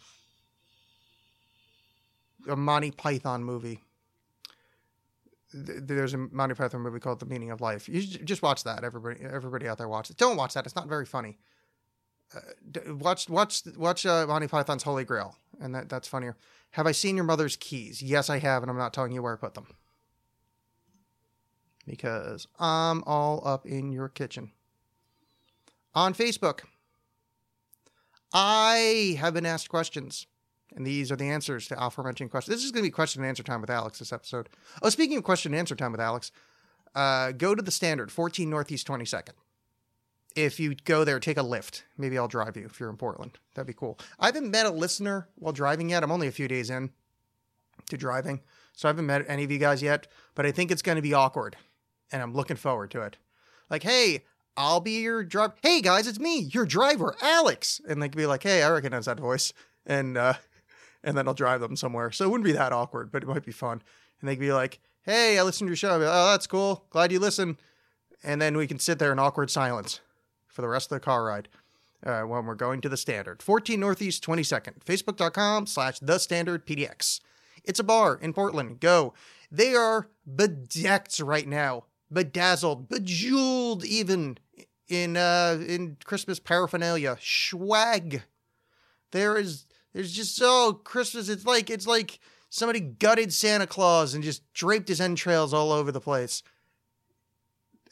a 2.49 2.55
Monty 2.55 2.91
Python 2.91 3.43
movie. 3.43 3.81
Th- 5.51 5.79
There's 5.81 6.13
a 6.13 6.17
Monty 6.17 6.55
Python 6.55 6.81
movie 6.81 6.99
called 6.99 7.19
The 7.19 7.25
Meaning 7.25 7.51
of 7.51 7.61
Life. 7.61 7.87
You 7.89 8.01
just 8.01 8.41
watch 8.41 8.63
that. 8.63 8.83
Everybody, 8.83 9.19
everybody 9.21 9.67
out 9.67 9.77
there, 9.77 9.87
watch 9.87 10.09
it. 10.09 10.17
Don't 10.17 10.37
watch 10.37 10.53
that. 10.53 10.65
It's 10.65 10.75
not 10.75 10.87
very 10.87 11.05
funny. 11.05 11.37
Uh, 12.33 12.39
d- 12.71 12.91
watch, 12.91 13.29
watch, 13.29 13.61
watch 13.77 14.05
uh, 14.05 14.25
Monty 14.27 14.47
Python's 14.47 14.83
Holy 14.83 15.03
Grail, 15.03 15.35
and 15.59 15.75
that 15.75 15.89
that's 15.89 16.07
funnier. 16.07 16.37
Have 16.71 16.87
I 16.87 16.93
seen 16.93 17.15
your 17.17 17.25
mother's 17.25 17.57
keys? 17.57 18.01
Yes, 18.01 18.29
I 18.29 18.39
have, 18.39 18.63
and 18.63 18.69
I'm 18.71 18.77
not 18.77 18.93
telling 18.93 19.11
you 19.11 19.21
where 19.21 19.33
I 19.33 19.35
put 19.35 19.53
them 19.55 19.67
because 21.85 22.47
I'm 22.59 23.03
all 23.05 23.45
up 23.45 23.65
in 23.65 23.91
your 23.91 24.07
kitchen. 24.07 24.51
On 25.93 26.13
Facebook, 26.13 26.61
I 28.33 29.17
have 29.19 29.33
been 29.33 29.45
asked 29.45 29.67
questions, 29.67 30.27
and 30.75 30.85
these 30.85 31.11
are 31.11 31.15
the 31.15 31.29
answers 31.29 31.67
to 31.67 31.85
aforementioned 31.85 32.31
questions. 32.31 32.55
This 32.55 32.65
is 32.65 32.71
going 32.71 32.83
to 32.83 32.87
be 32.87 32.91
question 32.91 33.21
and 33.21 33.29
answer 33.29 33.43
time 33.43 33.61
with 33.61 33.69
Alexx 33.69 33.99
this 33.99 34.13
episode. 34.13 34.49
Oh, 34.81 34.89
speaking 34.89 35.17
of 35.17 35.23
question 35.23 35.53
and 35.53 35.59
answer 35.59 35.75
time 35.75 35.91
with 35.91 36.01
Alexx, 36.01 36.31
uh, 36.95 37.31
go 37.31 37.55
to 37.55 37.61
the 37.61 37.71
standard, 37.71 38.11
14 38.11 38.49
Northeast 38.49 38.87
22nd. 38.87 39.33
If 40.35 40.59
you 40.59 40.75
go 40.75 41.03
there, 41.03 41.19
take 41.19 41.37
a 41.37 41.43
Lyft. 41.43 41.83
Maybe 41.97 42.17
I'll 42.17 42.27
drive 42.27 42.55
you 42.55 42.65
if 42.65 42.79
you're 42.79 42.89
in 42.89 42.97
Portland. 42.97 43.37
That'd 43.53 43.67
be 43.67 43.73
cool. 43.73 43.99
I 44.17 44.27
haven't 44.27 44.49
met 44.49 44.65
a 44.65 44.71
listener 44.71 45.27
while 45.35 45.51
driving 45.51 45.89
yet. 45.89 46.03
I'm 46.03 46.11
only 46.11 46.27
a 46.27 46.31
few 46.31 46.47
days 46.47 46.69
in 46.69 46.91
to 47.89 47.97
driving, 47.97 48.41
so 48.73 48.87
I 48.87 48.91
haven't 48.91 49.07
met 49.07 49.25
any 49.27 49.43
of 49.43 49.51
you 49.51 49.57
guys 49.57 49.83
yet, 49.83 50.07
but 50.35 50.45
I 50.45 50.51
think 50.51 50.71
it's 50.71 50.81
going 50.81 50.95
to 50.95 51.01
be 51.01 51.13
awkward, 51.13 51.57
and 52.11 52.21
I'm 52.21 52.33
looking 52.33 52.55
forward 52.55 52.91
to 52.91 53.01
it. 53.01 53.17
Like, 53.69 53.83
hey, 53.83 54.23
I'll 54.55 54.79
be 54.79 55.01
your 55.01 55.23
driver. 55.23 55.55
Hey 55.61 55.81
guys, 55.81 56.07
it's 56.07 56.19
me, 56.19 56.39
your 56.39 56.65
driver, 56.65 57.15
Alexx. 57.21 57.81
And 57.87 58.01
they 58.01 58.09
could 58.09 58.17
be 58.17 58.25
like, 58.25 58.43
hey, 58.43 58.63
I 58.63 58.69
recognize 58.69 59.05
that 59.05 59.19
voice. 59.19 59.53
And 59.85 60.17
uh 60.17 60.33
and 61.03 61.17
then 61.17 61.27
I'll 61.27 61.33
drive 61.33 61.61
them 61.61 61.75
somewhere. 61.75 62.11
So 62.11 62.25
it 62.25 62.29
wouldn't 62.29 62.45
be 62.45 62.51
that 62.53 62.73
awkward, 62.73 63.11
but 63.11 63.23
it 63.23 63.27
might 63.27 63.45
be 63.45 63.51
fun. 63.51 63.81
And 64.19 64.29
they'd 64.29 64.39
be 64.39 64.53
like, 64.53 64.79
hey, 65.03 65.37
I 65.37 65.43
listened 65.43 65.67
to 65.67 65.71
your 65.71 65.75
show. 65.75 65.97
Like, 65.97 66.07
oh, 66.07 66.31
that's 66.31 66.47
cool. 66.47 66.85
Glad 66.89 67.11
you 67.11 67.19
listen. 67.19 67.57
And 68.23 68.41
then 68.41 68.55
we 68.55 68.67
can 68.67 68.79
sit 68.79 68.99
there 68.99 69.11
in 69.11 69.19
awkward 69.19 69.49
silence 69.49 70.01
for 70.47 70.61
the 70.61 70.67
rest 70.67 70.91
of 70.91 70.95
the 70.95 71.03
car 71.03 71.25
ride. 71.25 71.47
Uh, 72.03 72.21
when 72.21 72.47
we're 72.47 72.55
going 72.55 72.81
to 72.81 72.89
the 72.89 72.97
standard 72.97 73.43
14 73.43 73.79
northeast 73.79 74.25
22nd 74.25 74.79
facebook.com 74.83 75.67
slash 75.67 75.99
the 75.99 76.17
standard 76.17 76.65
pdx 76.65 77.19
it's 77.63 77.79
a 77.79 77.83
bar 77.83 78.15
in 78.15 78.33
portland 78.33 78.79
go 78.79 79.13
they 79.51 79.75
are 79.75 80.09
bedecked 80.27 81.23
right 81.23 81.47
now 81.47 81.83
bedazzled, 82.11 82.89
bejeweled, 82.89 83.85
even 83.85 84.37
in 84.87 85.17
uh, 85.17 85.63
in 85.65 85.97
Christmas 86.03 86.39
paraphernalia, 86.39 87.17
swag. 87.21 88.23
There 89.11 89.37
is 89.37 89.65
there's 89.93 90.11
just 90.11 90.35
so 90.35 90.73
Christmas. 90.73 91.29
It's 91.29 91.45
like 91.45 91.69
it's 91.69 91.87
like 91.87 92.19
somebody 92.49 92.79
gutted 92.79 93.33
Santa 93.33 93.67
Claus 93.67 94.13
and 94.13 94.23
just 94.23 94.41
draped 94.53 94.87
his 94.87 95.01
entrails 95.01 95.53
all 95.53 95.71
over 95.71 95.91
the 95.91 96.01
place. 96.01 96.43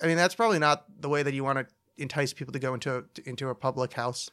I 0.02 0.08
mean, 0.08 0.18
that's 0.18 0.36
probably 0.36 0.60
not 0.60 0.86
the 1.02 1.10
way 1.10 1.24
that 1.24 1.34
you 1.34 1.44
want 1.44 1.60
to 1.60 1.68
entice 1.98 2.34
people 2.34 2.54
to 2.54 2.60
go 2.60 2.74
into 2.74 3.06
into 3.26 3.50
a 3.50 3.56
public 3.56 3.94
house. 3.94 4.30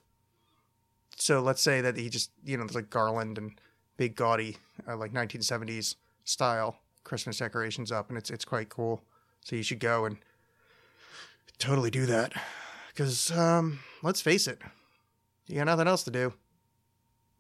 So 1.17 1.41
let's 1.41 1.63
say 1.63 1.81
that 1.81 1.97
he 1.97 2.09
just 2.09 2.31
you 2.45 2.57
know 2.57 2.65
there's 2.65 2.75
like 2.75 2.91
garland 2.91 3.39
and 3.39 3.59
big 3.97 4.17
gaudy 4.17 4.59
uh, 4.87 4.97
like 4.97 5.13
1970s 5.13 5.97
style 6.25 6.77
Christmas 7.05 7.39
decorations 7.39 7.91
up, 7.91 8.09
and 8.09 8.19
it's 8.19 8.31
it's 8.31 8.45
quite 8.45 8.69
cool. 8.69 9.03
So 9.45 9.57
you 9.57 9.63
should 9.63 9.81
go 9.81 10.05
and 10.05 10.19
totally 11.59 11.91
do 11.91 12.07
that. 12.07 12.33
Because, 12.89 13.31
um, 13.31 13.81
let's 14.03 14.21
face 14.21 14.47
it, 14.47 14.61
you 15.47 15.57
got 15.57 15.65
nothing 15.65 15.87
else 15.87 16.03
to 16.05 16.11
do. 16.11 16.33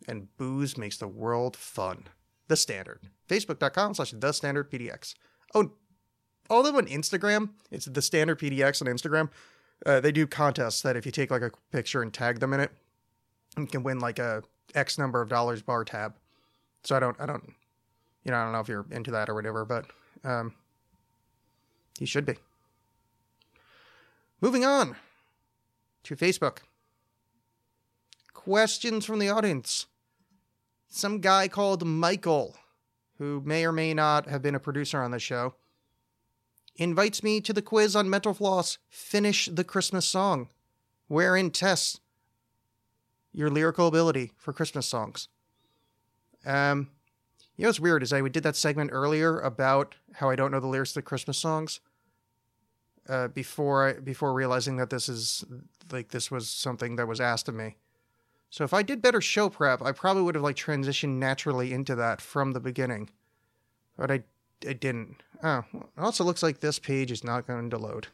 And 0.09 0.35
booze 0.37 0.77
makes 0.77 0.99
the 0.99 1.09
world 1.09 1.57
fun. 1.57 2.09
The 2.49 2.57
Standard. 2.57 3.01
Facebook.com 3.29 3.95
slash 3.95 4.13
The 4.13 4.33
Standard 4.33 4.71
PDX. 4.71 5.15
Oh, 5.55 5.73
although 6.49 6.77
on 6.77 6.87
Instagram, 6.87 7.51
it's 7.71 7.87
The 7.87 8.03
Standard 8.03 8.39
PDX 8.39 8.83
on 8.83 8.89
Instagram. 8.89 9.31
Uh, 9.85 10.01
they 10.01 10.13
do 10.13 10.27
contests 10.27 10.83
that 10.83 10.97
if 10.97 11.05
you 11.05 11.13
take 11.13 11.31
like 11.31 11.43
a 11.43 11.51
picture 11.73 12.03
and 12.03 12.13
tag 12.13 12.41
them 12.41 12.53
in 12.53 12.61
it, 12.61 12.71
you 13.59 13.67
can 13.67 13.83
win 13.83 13.99
like 13.99 14.19
a 14.19 14.43
X 14.75 14.99
number 14.99 15.21
of 15.21 15.29
dollars 15.29 15.63
bar 15.63 15.85
tab. 15.85 16.15
So 16.85 16.97
I 16.97 17.01
don't, 17.01 17.21
I 17.21 17.27
don't, 17.27 17.53
you 18.25 18.31
know, 18.31 18.39
I 18.39 18.45
don't 18.45 18.53
know 18.53 18.61
if 18.61 18.69
you're 18.69 18.87
into 18.91 19.11
that 19.11 19.29
or 19.29 19.35
whatever, 19.35 19.65
but, 19.65 19.87
um, 20.25 20.55
he 21.99 22.07
should 22.07 22.25
be. 22.25 22.35
Moving 24.41 24.65
on 24.65 24.97
to 26.05 26.17
Facebook. 26.17 26.59
Questions 28.47 29.05
from 29.05 29.19
the 29.19 29.29
audience. 29.29 29.87
Some 30.87 31.19
guy 31.19 31.49
called 31.49 31.85
Michael, 31.85 32.55
who 33.19 33.43
may 33.45 33.67
or 33.67 33.73
may 33.73 33.93
not 33.93 34.29
have 34.29 34.41
been 34.41 34.55
a 34.55 34.61
producer 34.61 35.03
on 35.03 35.11
the 35.11 35.19
show, 35.19 35.57
invites 36.77 37.25
me 37.25 37.41
to 37.41 37.53
the 37.53 37.61
quiz 37.61 37.97
on 37.97 38.09
mental 38.09 38.33
floss 38.33 38.79
Finish 38.89 39.47
the 39.47 39.65
Christmas 39.65 40.07
Song, 40.07 40.49
wherein 41.09 41.51
tests 41.51 41.99
your 43.33 43.51
lyrical 43.51 43.89
ability 43.89 44.31
for 44.37 44.53
Christmas 44.53 44.87
songs. 44.87 45.27
Um, 46.45 46.91
You 47.57 47.65
know 47.65 47.71
what's 47.71 47.81
weird 47.81 48.05
is 48.05 48.13
I 48.13 48.23
we 48.23 48.31
did 48.31 48.45
that 48.45 48.55
segment 48.55 48.91
earlier 48.93 49.41
about 49.41 49.97
how 50.15 50.31
I 50.31 50.37
don't 50.37 50.53
know 50.53 50.61
the 50.61 50.69
lyrics 50.69 50.93
to 50.93 51.01
the 51.01 51.03
Christmas 51.03 51.37
songs. 51.37 51.81
Uh, 53.09 53.27
before 53.27 53.89
I 53.89 53.93
before 53.95 54.33
realizing 54.33 54.77
that 54.77 54.91
this 54.91 55.09
is 55.09 55.45
like 55.91 56.11
this 56.11 56.31
was 56.31 56.49
something 56.49 56.95
that 56.95 57.09
was 57.09 57.21
asked 57.21 57.49
of 57.49 57.57
me. 57.57 57.79
So 58.51 58.65
if 58.65 58.73
I 58.73 58.83
did 58.83 59.03
better 59.03 59.21
show 59.21 59.49
prep, 59.49 59.83
I 59.83 59.93
probably 59.93 60.23
would 60.23 60.35
have 60.35 60.45
like 60.45 60.57
transitioned 60.57 61.17
naturally 61.17 61.73
into 61.73 61.95
that 61.97 62.21
from 62.21 62.53
the 62.53 62.61
beginning. 62.61 63.11
But 63.97 64.11
I 64.11 64.23
I 64.67 64.73
didn't. 64.73 65.23
Oh, 65.43 65.65
it 65.75 65.87
also 65.99 66.25
looks 66.25 66.43
like 66.43 66.61
this 66.61 66.79
page 66.79 67.11
is 67.11 67.25
not 67.25 67.47
going 67.47 67.71
to 67.71 67.79
load. 67.79 68.09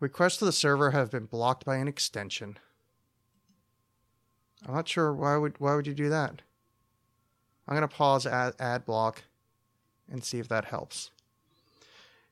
Requests 0.00 0.38
to 0.38 0.44
the 0.44 0.52
server 0.52 0.90
have 0.90 1.10
been 1.10 1.24
blocked 1.24 1.64
by 1.64 1.76
an 1.76 1.88
extension. 1.88 2.58
I'm 4.66 4.74
not 4.74 4.88
sure 4.88 5.12
why 5.12 5.36
would 5.36 5.58
why 5.60 5.74
would 5.74 5.86
you 5.86 5.94
do 5.94 6.08
that. 6.08 6.42
I'm 7.66 7.74
gonna 7.74 7.88
pause 7.88 8.26
ad, 8.26 8.54
ad 8.58 8.84
block 8.84 9.22
and 10.10 10.24
see 10.24 10.38
if 10.38 10.48
that 10.48 10.66
helps. 10.66 11.10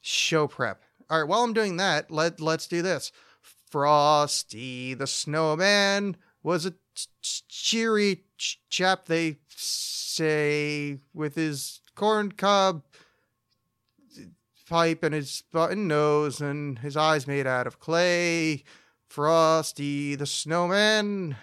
Show 0.00 0.46
prep. 0.48 0.82
All 1.08 1.20
right, 1.20 1.28
while 1.28 1.44
I'm 1.44 1.52
doing 1.52 1.76
that, 1.76 2.10
let 2.10 2.40
let's 2.40 2.66
do 2.66 2.82
this. 2.82 3.12
Frosty 3.40 4.94
the 4.94 5.06
Snowman 5.06 6.16
was 6.46 6.64
a 6.64 6.70
ch- 6.94 7.08
ch- 7.20 7.48
cheery 7.48 8.22
ch- 8.38 8.60
chap, 8.68 9.06
they 9.06 9.36
say, 9.48 10.96
with 11.12 11.34
his 11.34 11.80
corn 11.96 12.30
cob 12.30 12.84
pipe 14.68 15.02
and 15.02 15.12
his 15.12 15.42
button 15.52 15.88
nose 15.88 16.40
and 16.40 16.78
his 16.78 16.96
eyes 16.96 17.26
made 17.26 17.48
out 17.48 17.66
of 17.66 17.80
clay. 17.80 18.62
Frosty 19.08 20.14
the 20.14 20.24
Snowman. 20.24 21.36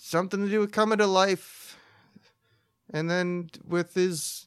Something 0.00 0.40
to 0.40 0.50
do 0.50 0.60
with 0.60 0.72
coming 0.72 0.98
to 0.98 1.06
life. 1.06 1.78
And 2.90 3.10
then 3.10 3.50
with 3.66 3.92
his 3.92 4.46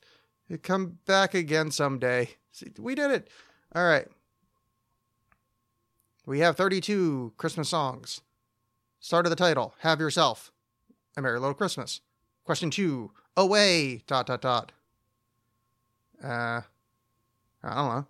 come 0.63 0.97
back 1.05 1.35
again 1.35 1.69
someday. 1.69 2.29
See, 2.51 2.71
we 2.79 2.95
did 2.95 3.11
it. 3.11 3.29
All 3.75 3.85
right. 3.85 4.07
We 6.25 6.39
have 6.39 6.57
32 6.57 7.33
Christmas 7.37 7.69
songs. 7.69 8.21
Start 9.07 9.25
of 9.25 9.29
the 9.29 9.37
title 9.37 9.73
Have 9.83 10.01
Yourself 10.01 10.51
a 11.15 11.21
Merry 11.21 11.39
Little 11.39 11.53
Christmas. 11.53 12.01
Question 12.43 12.69
two 12.69 13.11
Away, 13.37 14.03
dot, 14.05 14.27
dot, 14.27 14.41
dot. 14.41 14.73
Uh, 16.21 16.59
I 17.63 17.73
don't 17.73 17.87
know. 17.87 18.07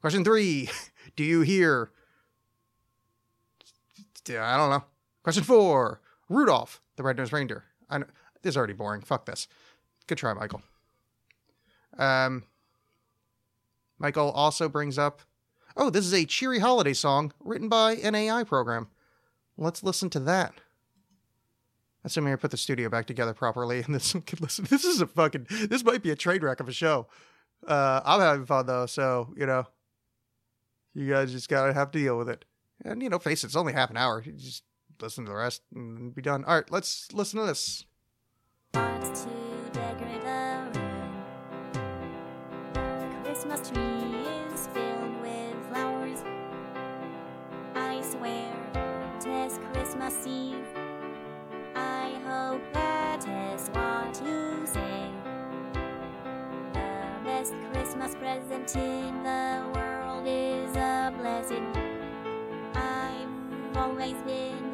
Question 0.00 0.24
three 0.24 0.68
Do 1.14 1.22
you 1.22 1.42
hear? 1.42 1.92
I 4.28 4.56
don't 4.56 4.70
know. 4.70 4.82
Question 5.22 5.44
four 5.44 6.00
Rudolph, 6.28 6.82
the 6.96 7.04
Red-Nosed 7.04 7.32
Reindeer. 7.32 7.62
I 7.88 7.98
know, 7.98 8.06
this 8.42 8.54
is 8.54 8.56
already 8.56 8.72
boring. 8.72 9.02
Fuck 9.02 9.26
this. 9.26 9.46
Good 10.08 10.18
try, 10.18 10.32
Michael. 10.32 10.62
Um, 11.96 12.42
Michael 14.00 14.32
also 14.32 14.68
brings 14.68 14.98
up, 14.98 15.22
oh, 15.76 15.90
this 15.90 16.04
is 16.04 16.12
a 16.12 16.24
cheery 16.24 16.58
holiday 16.58 16.92
song 16.92 17.32
written 17.38 17.68
by 17.68 17.92
an 17.92 18.16
AI 18.16 18.42
program. 18.42 18.88
Let's 19.58 19.82
listen 19.82 20.08
to 20.10 20.20
that. 20.20 20.54
Assuming 22.04 22.32
I 22.32 22.36
put 22.36 22.52
the 22.52 22.56
studio 22.56 22.88
back 22.88 23.06
together 23.06 23.34
properly 23.34 23.82
and 23.82 23.94
this 23.94 24.12
can 24.12 24.38
listen. 24.40 24.66
This 24.70 24.84
is 24.84 25.00
a 25.00 25.06
fucking, 25.06 25.48
this 25.68 25.84
might 25.84 26.02
be 26.02 26.10
a 26.10 26.16
train 26.16 26.40
wreck 26.40 26.60
of 26.60 26.68
a 26.68 26.72
show. 26.72 27.08
Uh, 27.66 28.00
I'm 28.04 28.20
having 28.20 28.46
fun 28.46 28.66
though, 28.66 28.86
so, 28.86 29.34
you 29.36 29.46
know, 29.46 29.66
you 30.94 31.10
guys 31.10 31.32
just 31.32 31.48
gotta 31.48 31.74
have 31.74 31.90
to 31.90 31.98
deal 31.98 32.16
with 32.16 32.28
it. 32.28 32.44
And, 32.84 33.02
you 33.02 33.08
know, 33.08 33.18
face 33.18 33.42
it, 33.42 33.48
it's 33.48 33.56
only 33.56 33.72
half 33.72 33.90
an 33.90 33.96
hour. 33.96 34.22
You 34.24 34.32
just 34.32 34.62
listen 35.00 35.24
to 35.24 35.30
the 35.30 35.36
rest 35.36 35.62
and 35.74 36.14
be 36.14 36.22
done. 36.22 36.44
All 36.44 36.54
right, 36.54 36.70
let's 36.70 37.12
listen 37.12 37.40
to 37.40 37.46
this. 37.46 37.84
Christmas 43.24 43.70
tree 43.70 43.97
Christmas 49.98 50.26
Eve. 50.28 50.66
I 51.74 52.12
hope 52.24 52.62
that 52.72 53.26
is 53.52 53.68
what 53.70 54.22
you 54.24 54.64
say. 54.64 55.10
The 56.72 57.24
best 57.24 57.52
Christmas 57.72 58.14
present 58.14 58.76
in 58.76 59.24
the 59.24 59.64
world 59.74 60.24
is 60.24 60.76
a 60.76 61.12
blessing. 61.18 61.66
I've 62.74 63.76
always 63.76 64.14
been 64.22 64.72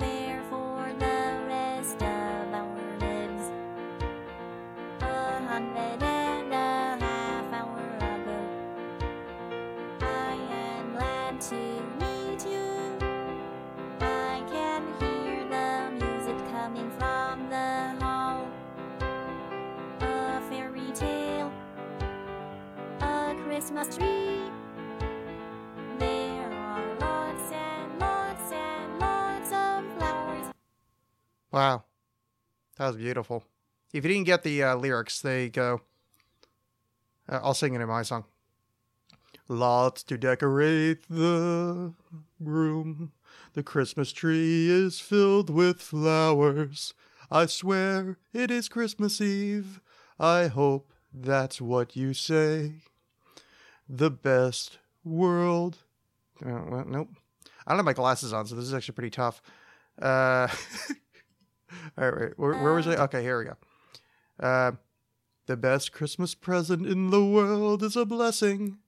Christmas 23.74 23.96
tree. 23.96 24.40
There 25.98 26.52
are 26.52 26.94
lots 27.00 27.50
and 27.50 27.98
lots 27.98 28.52
and 28.52 29.00
lots 29.00 29.50
of 29.50 29.98
flowers. 29.98 30.46
Wow. 31.50 31.82
That 32.76 32.86
was 32.86 32.96
beautiful. 32.96 33.42
If 33.92 34.04
you 34.04 34.12
didn't 34.12 34.26
get 34.26 34.44
the 34.44 34.62
uh, 34.62 34.76
lyrics, 34.76 35.20
they 35.20 35.48
go. 35.48 35.80
Uh, 37.28 37.40
I'll 37.42 37.54
sing 37.54 37.74
it 37.74 37.80
in 37.80 37.88
my 37.88 38.02
song. 38.02 38.26
Lots 39.48 40.04
to 40.04 40.16
decorate 40.16 41.08
the 41.10 41.94
room. 42.38 43.10
The 43.54 43.64
Christmas 43.64 44.12
tree 44.12 44.70
is 44.70 45.00
filled 45.00 45.50
with 45.50 45.82
flowers. 45.82 46.94
I 47.28 47.46
swear 47.46 48.18
it 48.32 48.52
is 48.52 48.68
Christmas 48.68 49.20
Eve. 49.20 49.80
I 50.20 50.46
hope 50.46 50.92
that's 51.12 51.60
what 51.60 51.96
you 51.96 52.14
say. 52.14 52.74
The 53.88 54.10
best 54.10 54.78
world. 55.04 55.78
Uh, 56.44 56.62
well, 56.68 56.84
nope. 56.86 57.08
I 57.66 57.70
don't 57.70 57.78
have 57.78 57.86
my 57.86 57.92
glasses 57.92 58.32
on, 58.32 58.46
so 58.46 58.54
this 58.54 58.64
is 58.64 58.74
actually 58.74 58.94
pretty 58.94 59.10
tough. 59.10 59.40
Uh, 60.00 60.48
all 61.98 62.10
right, 62.10 62.20
wait, 62.20 62.38
where, 62.38 62.54
where 62.62 62.74
was 62.74 62.86
I? 62.86 62.96
Okay, 62.96 63.22
here 63.22 63.38
we 63.38 63.44
go. 63.44 63.56
Uh, 64.38 64.72
the 65.46 65.56
best 65.56 65.92
Christmas 65.92 66.34
present 66.34 66.86
in 66.86 67.10
the 67.10 67.24
world 67.24 67.82
is 67.82 67.96
a 67.96 68.04
blessing. 68.04 68.78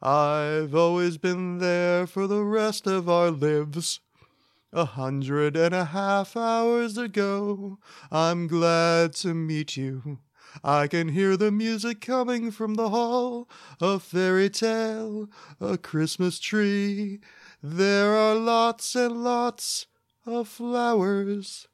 I've 0.00 0.74
always 0.74 1.18
been 1.18 1.58
there 1.58 2.06
for 2.06 2.26
the 2.26 2.44
rest 2.44 2.86
of 2.86 3.08
our 3.08 3.30
lives. 3.30 4.00
A 4.72 4.84
hundred 4.84 5.56
and 5.56 5.74
a 5.74 5.86
half 5.86 6.36
hours 6.36 6.98
ago, 6.98 7.78
I'm 8.10 8.46
glad 8.46 9.14
to 9.14 9.32
meet 9.32 9.76
you. 9.76 10.18
I 10.64 10.86
can 10.86 11.08
hear 11.08 11.36
the 11.36 11.50
music 11.50 12.00
coming 12.00 12.50
from 12.50 12.74
the 12.74 12.90
hall. 12.90 13.48
A 13.80 13.98
fairy 13.98 14.50
tale, 14.50 15.28
a 15.60 15.78
Christmas 15.78 16.38
tree. 16.38 17.20
There 17.62 18.14
are 18.14 18.34
lots 18.34 18.94
and 18.94 19.22
lots 19.22 19.86
of 20.26 20.48
flowers. 20.48 21.68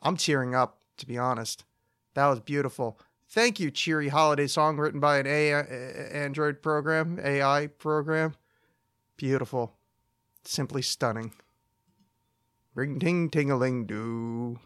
I'm 0.00 0.16
cheering 0.16 0.54
up, 0.54 0.80
to 0.98 1.06
be 1.06 1.16
honest. 1.16 1.64
That 2.14 2.28
was 2.28 2.40
beautiful. 2.40 3.00
Thank 3.28 3.58
you, 3.58 3.70
cheery 3.70 4.08
holiday 4.08 4.46
song 4.46 4.76
written 4.76 5.00
by 5.00 5.18
an 5.18 5.26
AI, 5.26 5.58
uh, 5.58 5.62
uh, 5.62 5.66
Android 6.12 6.62
program, 6.62 7.18
AI 7.22 7.66
program. 7.66 8.34
Beautiful. 9.16 9.76
Simply 10.44 10.82
stunning. 10.82 11.32
Ring 12.74 13.00
ting 13.00 13.30
ting 13.30 13.50
a 13.50 13.56
ling 13.56 13.86
doo. 13.86 14.60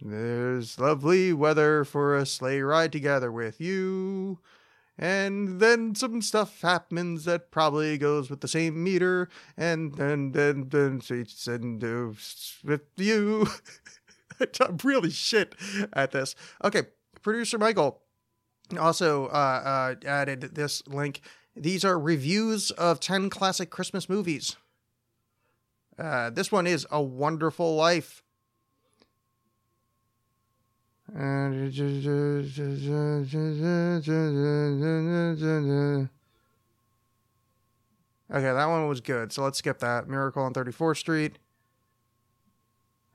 There's 0.00 0.78
lovely 0.78 1.32
weather 1.32 1.84
for 1.84 2.16
a 2.16 2.24
sleigh 2.24 2.60
ride 2.60 2.92
together 2.92 3.32
with 3.32 3.60
you. 3.60 4.38
And 4.96 5.60
then 5.60 5.94
some 5.94 6.22
stuff 6.22 6.60
happens 6.60 7.24
that 7.24 7.50
probably 7.50 7.98
goes 7.98 8.30
with 8.30 8.40
the 8.40 8.48
same 8.48 8.82
meter, 8.82 9.28
and 9.56 9.94
then 9.94 10.32
then 10.32 10.70
then 10.70 10.98
she's 10.98 11.46
and 11.46 11.80
with 12.64 12.82
you. 12.96 13.46
I'm 14.60 14.76
really 14.82 15.10
shit 15.10 15.54
at 15.92 16.10
this. 16.10 16.34
Okay, 16.64 16.82
producer 17.22 17.58
Michael 17.58 18.02
also 18.76 19.26
uh, 19.26 19.94
uh, 19.94 20.06
added 20.06 20.40
this 20.54 20.86
link. 20.86 21.20
These 21.56 21.84
are 21.84 21.98
reviews 21.98 22.70
of 22.72 23.00
10 23.00 23.30
classic 23.30 23.70
Christmas 23.70 24.08
movies. 24.08 24.56
Uh, 25.98 26.30
this 26.30 26.52
one 26.52 26.66
is 26.66 26.86
A 26.90 27.02
Wonderful 27.02 27.74
Life. 27.74 28.22
Okay, 38.30 38.52
that 38.52 38.66
one 38.66 38.88
was 38.88 39.00
good. 39.00 39.32
So 39.32 39.42
let's 39.42 39.58
skip 39.58 39.78
that. 39.78 40.06
Miracle 40.06 40.42
on 40.42 40.52
34th 40.52 40.98
Street. 40.98 41.38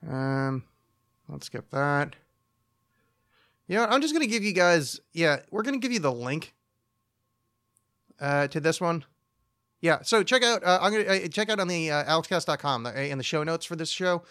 Um, 0.08 0.64
Let's 1.28 1.46
skip 1.46 1.70
that. 1.70 2.16
You 3.66 3.76
know, 3.76 3.82
what, 3.82 3.92
I'm 3.92 4.02
just 4.02 4.12
gonna 4.12 4.26
give 4.26 4.44
you 4.44 4.52
guys. 4.52 5.00
Yeah, 5.12 5.40
we're 5.50 5.62
gonna 5.62 5.78
give 5.78 5.92
you 5.92 6.00
the 6.00 6.12
link 6.12 6.54
uh, 8.20 8.48
to 8.48 8.60
this 8.60 8.80
one. 8.80 9.04
Yeah, 9.80 10.02
so 10.02 10.22
check 10.22 10.42
out. 10.42 10.62
Uh, 10.62 10.78
I'm 10.82 10.92
gonna 10.92 11.04
uh, 11.04 11.28
check 11.28 11.48
out 11.48 11.60
on 11.60 11.68
the 11.68 11.90
uh, 11.90 12.04
alexxcast.com 12.04 12.82
the, 12.82 13.08
in 13.08 13.16
the 13.18 13.24
show 13.24 13.42
notes 13.42 13.64
for 13.64 13.76
this 13.76 13.88
show. 13.88 14.22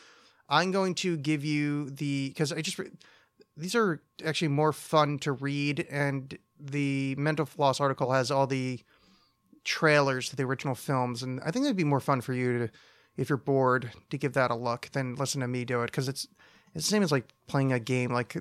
I'm 0.49 0.71
going 0.71 0.93
to 0.95 1.17
give 1.17 1.43
you 1.43 1.89
the 1.89 2.29
because 2.29 2.51
I 2.51 2.61
just 2.61 2.79
these 3.55 3.75
are 3.75 4.01
actually 4.25 4.47
more 4.49 4.73
fun 4.73 5.19
to 5.19 5.31
read, 5.31 5.85
and 5.89 6.37
the 6.59 7.15
mental 7.17 7.45
floss 7.45 7.79
article 7.79 8.11
has 8.11 8.31
all 8.31 8.47
the 8.47 8.79
trailers 9.63 10.29
to 10.29 10.35
the 10.35 10.43
original 10.43 10.75
films, 10.75 11.23
and 11.23 11.39
I 11.41 11.51
think 11.51 11.65
it'd 11.65 11.77
be 11.77 11.83
more 11.83 11.99
fun 11.99 12.21
for 12.21 12.33
you 12.33 12.59
to, 12.59 12.69
if 13.15 13.29
you're 13.29 13.37
bored, 13.37 13.91
to 14.09 14.17
give 14.17 14.33
that 14.33 14.51
a 14.51 14.55
look 14.55 14.89
than 14.91 15.15
listen 15.15 15.41
to 15.41 15.47
me 15.47 15.65
do 15.65 15.81
it 15.81 15.87
because 15.87 16.07
it's 16.07 16.27
it's 16.73 16.85
the 16.85 16.91
same 16.91 17.03
as 17.03 17.11
like 17.11 17.29
playing 17.47 17.71
a 17.71 17.79
game. 17.79 18.11
Like 18.11 18.35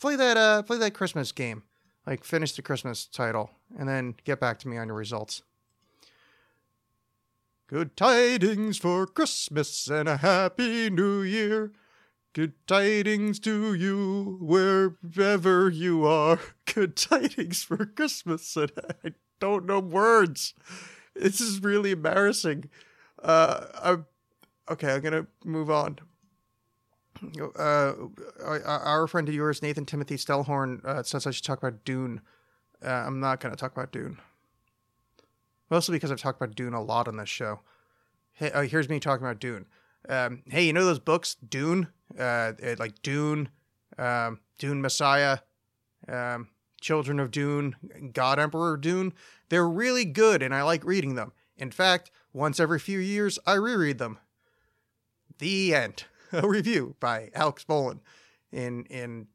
play 0.00 0.16
that 0.16 0.36
uh 0.36 0.62
play 0.62 0.78
that 0.78 0.94
Christmas 0.94 1.32
game, 1.32 1.62
like 2.06 2.24
finish 2.24 2.52
the 2.52 2.62
Christmas 2.62 3.06
title, 3.06 3.50
and 3.78 3.88
then 3.88 4.14
get 4.24 4.40
back 4.40 4.58
to 4.60 4.68
me 4.68 4.76
on 4.76 4.88
your 4.88 4.96
results. 4.96 5.42
Good 7.68 7.96
tidings 7.96 8.78
for 8.78 9.06
Christmas 9.06 9.88
and 9.88 10.08
a 10.08 10.18
happy 10.18 10.88
new 10.88 11.22
year. 11.22 11.72
Good 12.36 12.66
tidings 12.66 13.38
to 13.40 13.72
you 13.72 14.36
wherever 14.42 15.70
you 15.70 16.04
are. 16.04 16.38
Good 16.74 16.94
tidings 16.94 17.62
for 17.62 17.86
Christmas 17.86 18.54
and 18.56 18.70
I 19.02 19.12
don't 19.40 19.64
know 19.64 19.80
words. 19.80 20.52
This 21.14 21.40
is 21.40 21.62
really 21.62 21.92
embarrassing. 21.92 22.68
Uh, 23.22 23.64
I'm 23.82 24.06
okay. 24.70 24.92
I'm 24.92 25.00
gonna 25.00 25.26
move 25.46 25.70
on. 25.70 25.98
Uh, 27.58 27.94
our- 28.66 29.08
friend 29.08 29.30
of 29.30 29.34
yours, 29.34 29.62
Nathan 29.62 29.86
Timothy 29.86 30.16
Stellhorn, 30.16 30.84
uh, 30.84 31.02
says 31.04 31.26
I 31.26 31.30
should 31.30 31.46
talk 31.46 31.62
about 31.62 31.86
Dune. 31.86 32.20
Uh, 32.84 32.90
I'm 32.90 33.18
not 33.18 33.40
gonna 33.40 33.56
talk 33.56 33.72
about 33.72 33.92
Dune. 33.92 34.18
Mostly 35.70 35.96
because 35.96 36.12
I've 36.12 36.20
talked 36.20 36.42
about 36.42 36.54
Dune 36.54 36.74
a 36.74 36.82
lot 36.82 37.08
on 37.08 37.16
this 37.16 37.30
show. 37.30 37.60
Hey, 38.34 38.50
oh, 38.52 38.60
here's 38.60 38.90
me 38.90 39.00
talking 39.00 39.24
about 39.24 39.40
Dune. 39.40 39.64
Um, 40.08 40.42
hey, 40.46 40.66
you 40.66 40.72
know 40.72 40.84
those 40.84 40.98
books, 40.98 41.34
Dune, 41.34 41.88
uh, 42.18 42.52
like 42.78 43.02
Dune, 43.02 43.48
um, 43.98 44.40
Dune 44.58 44.80
Messiah, 44.80 45.38
um, 46.08 46.48
Children 46.80 47.18
of 47.18 47.30
Dune, 47.30 47.76
God 48.12 48.38
Emperor 48.38 48.76
Dune. 48.76 49.12
They're 49.48 49.68
really 49.68 50.04
good, 50.04 50.42
and 50.42 50.54
I 50.54 50.62
like 50.62 50.84
reading 50.84 51.14
them. 51.14 51.32
In 51.56 51.70
fact, 51.70 52.10
once 52.32 52.60
every 52.60 52.78
few 52.78 52.98
years, 52.98 53.38
I 53.46 53.54
reread 53.54 53.98
them. 53.98 54.18
The 55.38 55.74
end. 55.74 56.04
A 56.32 56.46
review 56.46 56.96
by 57.00 57.30
Alexx 57.34 57.64
Bolin. 57.64 58.00
In 58.52 58.84
in 58.86 59.28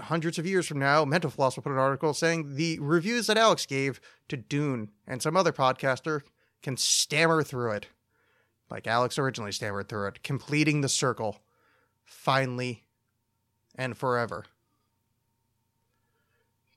hundreds 0.00 0.38
of 0.38 0.46
years 0.46 0.66
from 0.66 0.78
now, 0.78 1.04
Mental 1.04 1.30
Floss 1.30 1.56
will 1.56 1.62
put 1.62 1.72
an 1.72 1.78
article 1.78 2.14
saying 2.14 2.56
the 2.56 2.78
reviews 2.80 3.26
that 3.26 3.36
Alexx 3.36 3.66
gave 3.66 4.00
to 4.28 4.36
Dune 4.36 4.90
and 5.06 5.22
some 5.22 5.36
other 5.36 5.52
podcaster 5.52 6.22
can 6.62 6.76
stammer 6.76 7.42
through 7.42 7.72
it, 7.72 7.86
like 8.70 8.84
Alexx 8.84 9.18
originally 9.18 9.52
stammered 9.52 9.88
through 9.88 10.08
it, 10.08 10.22
completing 10.22 10.80
the 10.80 10.88
circle, 10.88 11.40
finally 12.04 12.84
and 13.74 13.96
forever. 13.96 14.44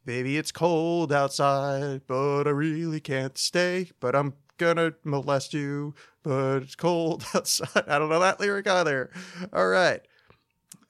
Baby, 0.06 0.38
it's 0.38 0.52
cold 0.52 1.14
outside, 1.14 2.02
but 2.08 2.48
I 2.48 2.52
really 2.52 3.00
can't 3.00 3.38
stay. 3.38 3.92
But 4.00 4.16
I'm 4.16 4.34
gonna 4.58 4.94
molest 5.04 5.54
you, 5.54 5.94
but 6.24 6.64
it's 6.64 6.76
cold 6.76 7.26
outside. 7.36 7.84
I 7.88 8.00
don't 8.00 8.10
know 8.10 8.20
that 8.20 8.40
lyric 8.40 8.68
either. 8.68 9.12
All 9.54 9.68
right. 9.68 10.02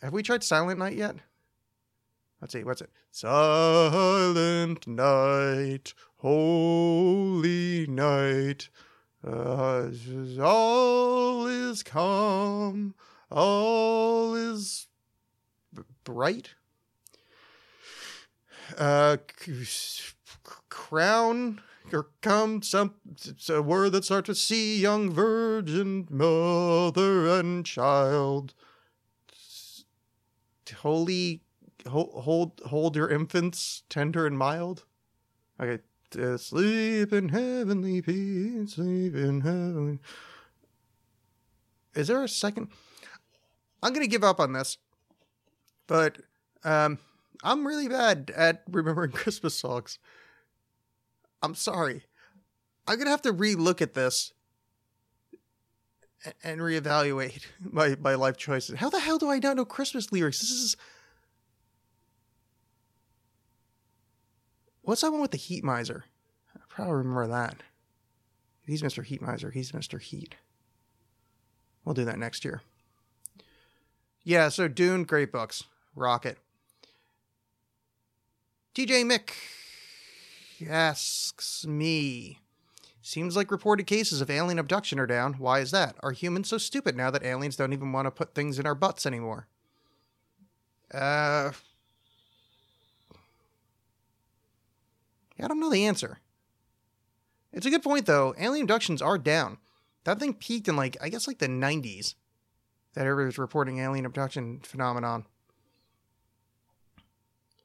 Have 0.01 0.13
we 0.13 0.23
tried 0.23 0.43
Silent 0.43 0.79
Night 0.79 0.95
yet? 0.95 1.15
Let's 2.41 2.53
see, 2.53 2.63
what's 2.63 2.81
it? 2.81 2.89
Silent 3.11 4.87
night, 4.87 5.93
holy 6.17 7.85
night, 7.87 8.69
uh, 9.25 9.89
all 10.41 11.47
is 11.47 11.83
calm, 11.83 12.95
all 13.29 14.35
is 14.35 14.87
b- 15.73 15.83
bright. 16.03 16.55
Uh, 18.77 19.17
c- 19.39 19.65
crown 20.69 21.61
or 21.93 22.07
come 22.21 22.61
some 22.61 22.95
it's 23.11 23.49
a 23.49 23.61
word 23.61 23.91
that 23.91 24.05
starts 24.05 24.29
with 24.29 24.37
C, 24.37 24.79
young 24.79 25.11
virgin 25.11 26.07
mother 26.09 27.27
and 27.27 27.65
child. 27.65 28.53
Holy 30.77 31.41
hold 31.87 32.23
hold 32.23 32.61
hold 32.67 32.95
your 32.95 33.09
infants 33.09 33.83
tender 33.89 34.25
and 34.25 34.37
mild. 34.37 34.85
Okay, 35.59 35.83
to 36.11 36.37
sleep 36.37 37.13
in 37.13 37.29
heavenly 37.29 38.01
peace, 38.01 38.73
sleep 38.73 39.15
in 39.15 39.41
heavenly. 39.41 39.99
Is 41.95 42.07
there 42.07 42.23
a 42.23 42.27
second? 42.27 42.69
I'm 43.83 43.93
gonna 43.93 44.07
give 44.07 44.23
up 44.23 44.39
on 44.39 44.53
this, 44.53 44.77
but 45.87 46.17
um, 46.63 46.99
I'm 47.43 47.65
really 47.65 47.87
bad 47.87 48.31
at 48.35 48.63
remembering 48.69 49.11
Christmas 49.13 49.55
songs. 49.55 49.99
I'm 51.41 51.55
sorry. 51.55 52.03
I'm 52.87 52.97
gonna 52.97 53.09
have 53.09 53.23
to 53.23 53.31
re-look 53.31 53.81
at 53.81 53.93
this 53.93 54.33
and 56.43 56.61
reevaluate 56.61 57.45
my 57.59 57.95
my 57.99 58.15
life 58.15 58.37
choices. 58.37 58.79
How 58.79 58.89
the 58.89 58.99
hell 58.99 59.17
do 59.17 59.29
I 59.29 59.39
not 59.39 59.57
know 59.57 59.65
Christmas 59.65 60.11
lyrics? 60.11 60.39
This 60.39 60.51
is 60.51 60.77
what's 64.81 65.01
that 65.01 65.11
one 65.11 65.21
with 65.21 65.31
the 65.31 65.37
Heat 65.37 65.63
Miser? 65.63 66.05
I 66.55 66.59
probably 66.69 66.93
remember 66.95 67.27
that. 67.27 67.57
He's 68.65 68.81
Mr. 68.81 69.03
Heat 69.03 69.21
Miser. 69.21 69.51
He's 69.51 69.71
Mr. 69.71 70.01
Heat. 70.01 70.35
We'll 71.83 71.95
do 71.95 72.05
that 72.05 72.19
next 72.19 72.45
year. 72.45 72.61
Yeah, 74.23 74.49
so 74.49 74.67
Dune, 74.67 75.03
great 75.03 75.31
books. 75.31 75.63
Rocket. 75.95 76.37
TJ 78.75 79.03
Mick 79.03 79.31
asks 80.69 81.65
me 81.65 82.37
Seems 83.01 83.35
like 83.35 83.51
reported 83.51 83.87
cases 83.87 84.21
of 84.21 84.29
alien 84.29 84.59
abduction 84.59 84.99
are 84.99 85.07
down. 85.07 85.33
Why 85.33 85.59
is 85.59 85.71
that? 85.71 85.95
Are 86.01 86.11
humans 86.11 86.47
so 86.49 86.59
stupid 86.59 86.95
now 86.95 87.09
that 87.09 87.23
aliens 87.23 87.55
don't 87.55 87.73
even 87.73 87.91
want 87.91 88.05
to 88.05 88.11
put 88.11 88.35
things 88.35 88.59
in 88.59 88.67
our 88.67 88.75
butts 88.75 89.05
anymore? 89.05 89.47
Uh. 90.93 91.51
I 95.41 95.47
don't 95.47 95.59
know 95.59 95.69
the 95.69 95.85
answer. 95.85 96.19
It's 97.51 97.65
a 97.65 97.69
good 97.69 97.83
point, 97.83 98.05
though. 98.05 98.33
Alien 98.39 98.63
abductions 98.63 99.01
are 99.01 99.17
down. 99.17 99.57
That 100.03 100.19
thing 100.19 100.33
peaked 100.33 100.67
in, 100.67 100.75
like, 100.75 100.97
I 101.01 101.09
guess, 101.09 101.27
like 101.27 101.39
the 101.39 101.47
90s. 101.47 102.15
That 102.93 103.05
everybody 103.05 103.25
was 103.25 103.37
reporting 103.37 103.79
alien 103.79 104.05
abduction 104.05 104.59
phenomenon. 104.63 105.25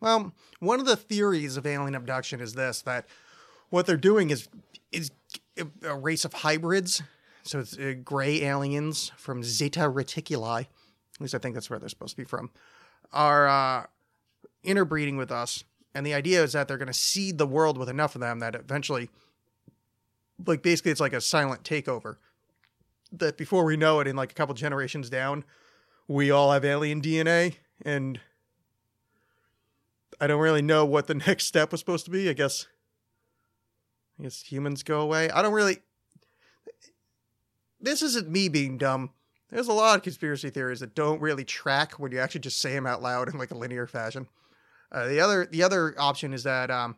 Well, 0.01 0.33
one 0.61 0.79
of 0.79 0.87
the 0.87 0.97
theories 0.97 1.57
of 1.57 1.67
alien 1.67 1.95
abduction 1.95 2.41
is 2.41 2.53
this 2.53 2.83
that 2.83 3.07
what 3.71 3.87
they're 3.87 3.97
doing 3.97 4.31
is 4.31 4.49
is 4.93 5.11
a 5.83 5.97
race 5.97 6.25
of 6.25 6.33
hybrids. 6.33 7.03
So 7.43 7.61
it's 7.61 7.79
uh, 7.79 7.95
gray 8.05 8.43
aliens 8.43 9.13
from 9.17 9.43
Zeta 9.43 9.81
Reticuli, 9.81 10.61
at 10.61 11.21
least 11.21 11.35
I 11.35 11.39
think 11.39 11.55
that's 11.55 11.71
where 11.71 11.79
they're 11.79 11.89
supposed 11.89 12.13
to 12.13 12.17
be 12.17 12.25
from, 12.25 12.51
are 13.13 13.49
uh, 13.49 13.87
interbreeding 14.65 15.17
with 15.17 15.31
us. 15.31 15.65
And 15.97 16.05
the 16.05 16.13
idea 16.13 16.45
is 16.45 16.53
that 16.53 16.69
they're 16.69 16.77
going 16.77 16.89
to 16.89 16.93
seed 16.93 17.39
the 17.39 17.47
world 17.47 17.79
with 17.79 17.89
enough 17.89 18.15
of 18.15 18.21
them 18.21 18.41
that 18.41 18.55
eventually, 18.55 19.09
like 20.47 20.63
basically, 20.63 20.91
it's 20.91 21.01
like 21.01 21.15
a 21.15 21.23
silent 21.23 21.63
takeover. 21.63 22.17
That 23.13 23.39
before 23.39 23.65
we 23.65 23.79
know 23.79 24.01
it, 24.01 24.07
in 24.07 24.15
like 24.15 24.31
a 24.31 24.35
couple 24.35 24.55
generations 24.55 25.09
down, 25.09 25.43
we 26.07 26.31
all 26.31 26.53
have 26.53 26.67
alien 26.67 27.01
DNA. 27.01 27.55
And 27.81 28.21
I 30.21 30.27
don't 30.27 30.41
really 30.41 30.61
know 30.61 30.85
what 30.85 31.07
the 31.07 31.15
next 31.27 31.47
step 31.47 31.73
was 31.73 31.81
supposed 31.81 32.05
to 32.05 32.11
be. 32.11 32.29
I 32.29 32.35
guess 32.35 32.67
I 34.21 34.25
guess 34.25 34.43
humans 34.43 34.83
go 34.83 35.01
away. 35.01 35.31
I 35.31 35.41
don't 35.41 35.55
really. 35.55 35.79
This 37.81 38.03
isn't 38.03 38.29
me 38.29 38.51
being 38.51 38.77
dumb. 38.77 39.13
There's 39.51 39.69
a 39.69 39.73
lot 39.73 39.97
of 39.97 40.03
conspiracy 40.03 40.51
theories 40.51 40.81
that 40.81 40.95
don't 40.95 41.23
really 41.23 41.45
track 41.45 41.95
when 41.95 42.13
you 42.13 42.19
actually 42.19 42.43
just 42.43 42.61
say 42.61 42.75
them 42.75 42.87
out 42.87 43.01
loud 43.01 43.33
in 43.33 43.39
like 43.39 43.51
a 43.51 43.57
linear 43.57 43.87
fashion. 43.87 44.27
Uh, 44.93 45.07
the 45.07 45.21
other 45.21 45.47
the 45.47 45.63
other 45.63 45.95
option 45.99 46.33
is 46.33 46.45
that 46.45 46.71
um, 46.71 46.97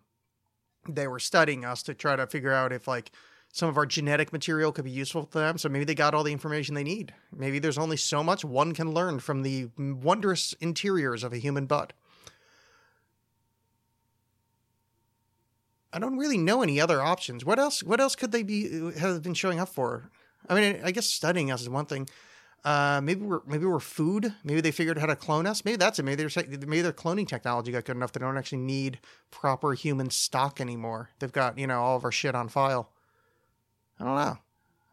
they 0.89 1.07
were 1.07 1.19
studying 1.19 1.65
us 1.65 1.83
to 1.85 1.95
try 1.95 2.17
to 2.17 2.27
figure 2.27 2.53
out 2.53 2.73
if 2.73 2.87
like 2.87 3.11
some 3.53 3.69
of 3.69 3.77
our 3.77 3.87
genetic 3.87 4.33
material 4.33 4.73
could 4.73 4.85
be 4.85 4.91
useful 4.91 5.25
to 5.25 5.39
them. 5.39 5.59
So 5.59 5.69
maybe 5.69 5.85
they 5.85 5.95
got 5.95 6.15
all 6.15 6.23
the 6.23 6.33
information 6.33 6.75
they 6.75 6.85
need. 6.85 7.15
Maybe 7.35 7.59
there's 7.59 7.79
only 7.79 7.97
so 7.97 8.23
much 8.23 8.45
one 8.45 8.75
can 8.75 8.93
learn 8.93 9.21
from 9.21 9.43
the 9.43 9.69
wondrous 9.79 10.55
interiors 10.61 11.25
of 11.25 11.33
a 11.33 11.39
human 11.39 11.67
butt. 11.67 11.93
I 15.93 15.99
don't 15.99 16.19
really 16.19 16.37
know 16.37 16.63
any 16.63 16.81
other 16.81 17.01
options. 17.01 17.45
What 17.45 17.59
else? 17.59 17.83
What 17.83 18.01
else 18.01 18.15
could 18.15 18.31
they 18.31 18.43
be 18.43 18.93
have 18.99 19.23
been 19.23 19.35
showing 19.35 19.59
up 19.59 19.71
for? 19.71 20.11
I 20.49 20.55
mean, 20.55 20.81
I 20.85 20.91
guess 20.91 21.07
studying 21.07 21.51
us 21.51 21.63
is 21.63 21.69
one 21.69 21.87
thing. 21.87 22.09
Uh, 22.65 23.01
maybe 23.03 23.23
we're 23.23 23.41
maybe 23.47 23.65
we're 23.65 23.79
food. 23.79 24.35
Maybe 24.43 24.61
they 24.61 24.73
figured 24.73 24.99
out 24.99 25.01
how 25.01 25.07
to 25.07 25.17
clone 25.17 25.47
us. 25.47 25.65
Maybe 25.65 25.77
that's 25.77 25.99
it. 25.99 26.03
Maybe 26.03 26.25
they're 26.25 26.45
maybe 26.67 26.83
their 26.83 26.93
cloning 26.93 27.27
technology 27.27 27.73
got 27.73 27.85
good 27.85 27.97
enough 27.97 28.13
they 28.13 28.21
don't 28.21 28.37
actually 28.37 28.59
need 28.59 28.99
proper 29.31 29.75
human 29.75 30.11
stock 30.11 30.61
anymore. 30.61 31.11
They've 31.19 31.33
got 31.33 31.59
you 31.59 31.67
know 31.67 31.81
all 31.81 31.97
of 31.97 32.05
our 32.05 32.13
shit 32.13 32.35
on 32.35 32.49
file. 32.49 32.91
I 34.01 34.05
don't 34.05 34.17
know. 34.17 34.39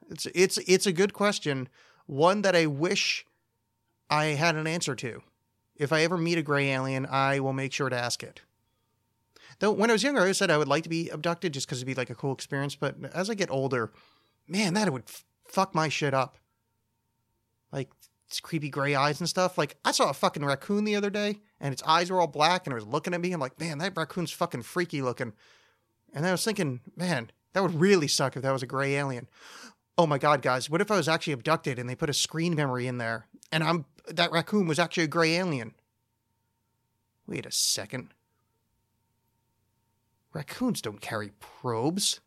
It's 0.09 0.27
it's 0.27 0.57
it's 0.59 0.85
a 0.85 0.93
good 0.93 1.13
question, 1.13 1.67
one 2.05 2.43
that 2.43 2.55
I 2.55 2.67
wish 2.67 3.25
I 4.09 4.25
had 4.25 4.55
an 4.55 4.67
answer 4.67 4.95
to. 4.95 5.21
If 5.75 5.91
I 5.91 6.03
ever 6.03 6.17
meet 6.17 6.37
a 6.37 6.43
gray 6.43 6.69
alien, 6.69 7.05
I 7.05 7.39
will 7.39 7.53
make 7.53 7.73
sure 7.73 7.89
to 7.89 7.97
ask 7.97 8.23
it. 8.23 8.41
Though 9.59 9.71
when 9.71 9.89
I 9.89 9.93
was 9.93 10.03
younger, 10.03 10.21
I 10.21 10.31
said 10.31 10.51
I 10.51 10.57
would 10.57 10.67
like 10.67 10.83
to 10.83 10.89
be 10.89 11.09
abducted 11.09 11.53
just 11.53 11.67
because 11.67 11.79
it'd 11.79 11.87
be 11.87 11.95
like 11.95 12.09
a 12.09 12.15
cool 12.15 12.33
experience. 12.33 12.75
But 12.75 12.95
as 13.13 13.29
I 13.29 13.33
get 13.33 13.49
older, 13.49 13.91
man, 14.47 14.73
that 14.73 14.91
would 14.91 15.03
f- 15.07 15.23
fuck 15.47 15.73
my 15.73 15.89
shit 15.89 16.13
up. 16.13 16.37
Like 17.71 17.89
creepy 18.41 18.69
gray 18.69 18.95
eyes 18.95 19.19
and 19.19 19.29
stuff. 19.29 19.57
Like 19.57 19.77
I 19.85 19.91
saw 19.91 20.09
a 20.09 20.13
fucking 20.13 20.43
raccoon 20.43 20.83
the 20.83 20.95
other 20.95 21.09
day, 21.09 21.41
and 21.59 21.73
its 21.73 21.83
eyes 21.83 22.09
were 22.09 22.19
all 22.19 22.27
black, 22.27 22.65
and 22.65 22.71
it 22.71 22.75
was 22.75 22.85
looking 22.85 23.13
at 23.13 23.21
me. 23.21 23.31
I'm 23.31 23.39
like, 23.39 23.59
man, 23.59 23.77
that 23.79 23.95
raccoon's 23.95 24.31
fucking 24.31 24.63
freaky 24.63 25.01
looking. 25.01 25.33
And 26.13 26.25
I 26.25 26.31
was 26.31 26.43
thinking, 26.43 26.81
man, 26.95 27.31
that 27.53 27.61
would 27.61 27.79
really 27.79 28.07
suck 28.07 28.35
if 28.35 28.41
that 28.41 28.51
was 28.51 28.63
a 28.63 28.67
gray 28.67 28.95
alien. 28.95 29.27
Oh 29.97 30.07
my 30.07 30.17
god, 30.17 30.41
guys, 30.41 30.69
what 30.69 30.81
if 30.81 30.91
I 30.91 30.97
was 30.97 31.07
actually 31.07 31.33
abducted 31.33 31.79
and 31.79 31.89
they 31.89 31.95
put 31.95 32.09
a 32.09 32.13
screen 32.13 32.55
memory 32.55 32.87
in 32.87 32.97
there, 32.97 33.27
and 33.51 33.63
I'm 33.63 33.85
that 34.07 34.31
raccoon 34.31 34.67
was 34.67 34.79
actually 34.79 35.03
a 35.03 35.07
gray 35.07 35.35
alien? 35.35 35.73
Wait 37.27 37.45
a 37.45 37.51
second. 37.51 38.13
Raccoons 40.33 40.81
don't 40.81 40.99
carry 40.99 41.31
probes. 41.39 42.19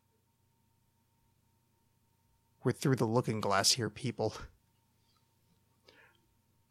We're 2.64 2.72
through 2.72 2.96
the 2.96 3.04
looking 3.04 3.40
glass 3.40 3.72
here, 3.72 3.90
people. 3.90 4.34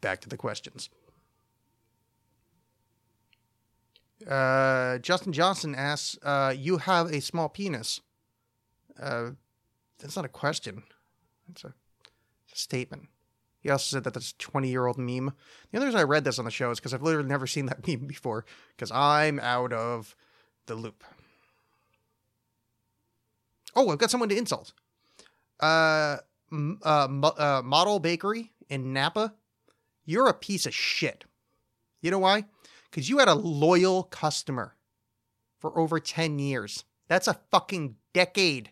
Back 0.02 0.22
to 0.22 0.30
the 0.30 0.38
questions. 0.38 0.90
Uh, 4.28 4.98
Justin 5.00 5.34
Johnson 5.34 5.76
asks, 5.76 6.18
uh, 6.24 6.54
"You 6.58 6.78
have 6.78 7.12
a 7.12 7.22
small 7.22 7.50
penis." 7.50 8.02
Uh, 9.00 9.32
that's 10.00 10.16
not 10.16 10.26
a 10.26 10.30
question. 10.30 10.84
That's 11.48 11.64
a, 11.64 11.74
it's 12.46 12.54
a 12.54 12.58
statement. 12.58 13.10
He 13.60 13.70
also 13.70 13.98
said 13.98 14.04
that 14.06 14.14
that's 14.14 14.32
a 14.32 14.38
20 14.38 14.70
year 14.70 14.86
old 14.86 14.98
meme. 14.98 15.34
The 15.72 15.78
other 15.78 15.88
reason 15.88 16.00
I 16.00 16.04
read 16.04 16.24
this 16.24 16.40
on 16.40 16.46
the 16.46 16.52
show 16.52 16.72
is 16.72 16.80
because 16.80 16.94
I've 16.94 17.02
literally 17.02 17.28
never 17.28 17.48
seen 17.48 17.66
that 17.68 17.86
meme 17.88 18.08
before, 18.08 18.46
because 18.76 18.92
I'm 18.92 19.40
out 19.40 19.74
of 19.74 20.16
the 20.68 20.76
loop. 20.76 21.04
Oh, 23.76 23.90
I've 23.90 23.98
got 23.98 24.10
someone 24.10 24.30
to 24.30 24.38
insult. 24.38 24.74
Uh, 25.60 26.18
uh, 26.52 27.08
uh, 27.38 27.62
Model 27.64 28.00
Bakery 28.00 28.52
in 28.70 28.94
Napa, 28.94 29.34
you're 30.08 30.28
a 30.28 30.34
piece 30.34 30.66
of 30.66 30.74
shit. 30.74 31.26
You 32.02 32.10
know 32.10 32.20
why? 32.20 32.46
Because 32.90 33.10
you 33.10 33.20
had 33.20 33.28
a 33.28 33.36
loyal 33.36 34.04
customer 34.04 34.76
for 35.60 35.78
over 35.78 36.00
10 36.00 36.40
years. 36.40 36.86
That's 37.08 37.28
a 37.28 37.40
fucking 37.52 37.96
decade. 38.14 38.72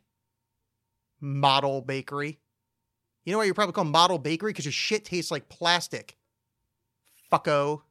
Model 1.20 1.82
Bakery. 1.82 2.40
You 3.26 3.32
know 3.32 3.40
why 3.40 3.46
you're 3.46 3.54
probably 3.54 3.74
called 3.74 3.88
Model 3.88 4.18
Bakery? 4.18 4.52
Because 4.52 4.66
your 4.66 4.72
shit 4.72 5.06
tastes 5.06 5.32
like 5.32 5.50
plastic. 5.50 6.18
Fucko. 7.32 7.82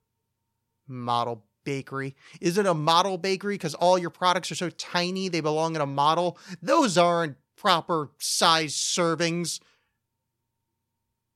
Model 0.88 1.44
Bakery. 1.64 2.14
Is 2.40 2.57
it 2.57 2.66
a 2.66 2.74
model 2.74 3.18
bakery 3.18 3.54
because 3.54 3.74
all 3.74 3.98
your 3.98 4.11
products 4.11 4.50
are 4.52 4.57
so 4.57 4.70
tiny 4.70 5.28
they 5.28 5.40
belong 5.40 5.74
in 5.74 5.80
a 5.80 5.87
model? 5.87 6.38
Those 6.62 6.96
aren't 6.96 7.37
proper 7.57 8.11
size 8.18 8.74
servings. 8.74 9.61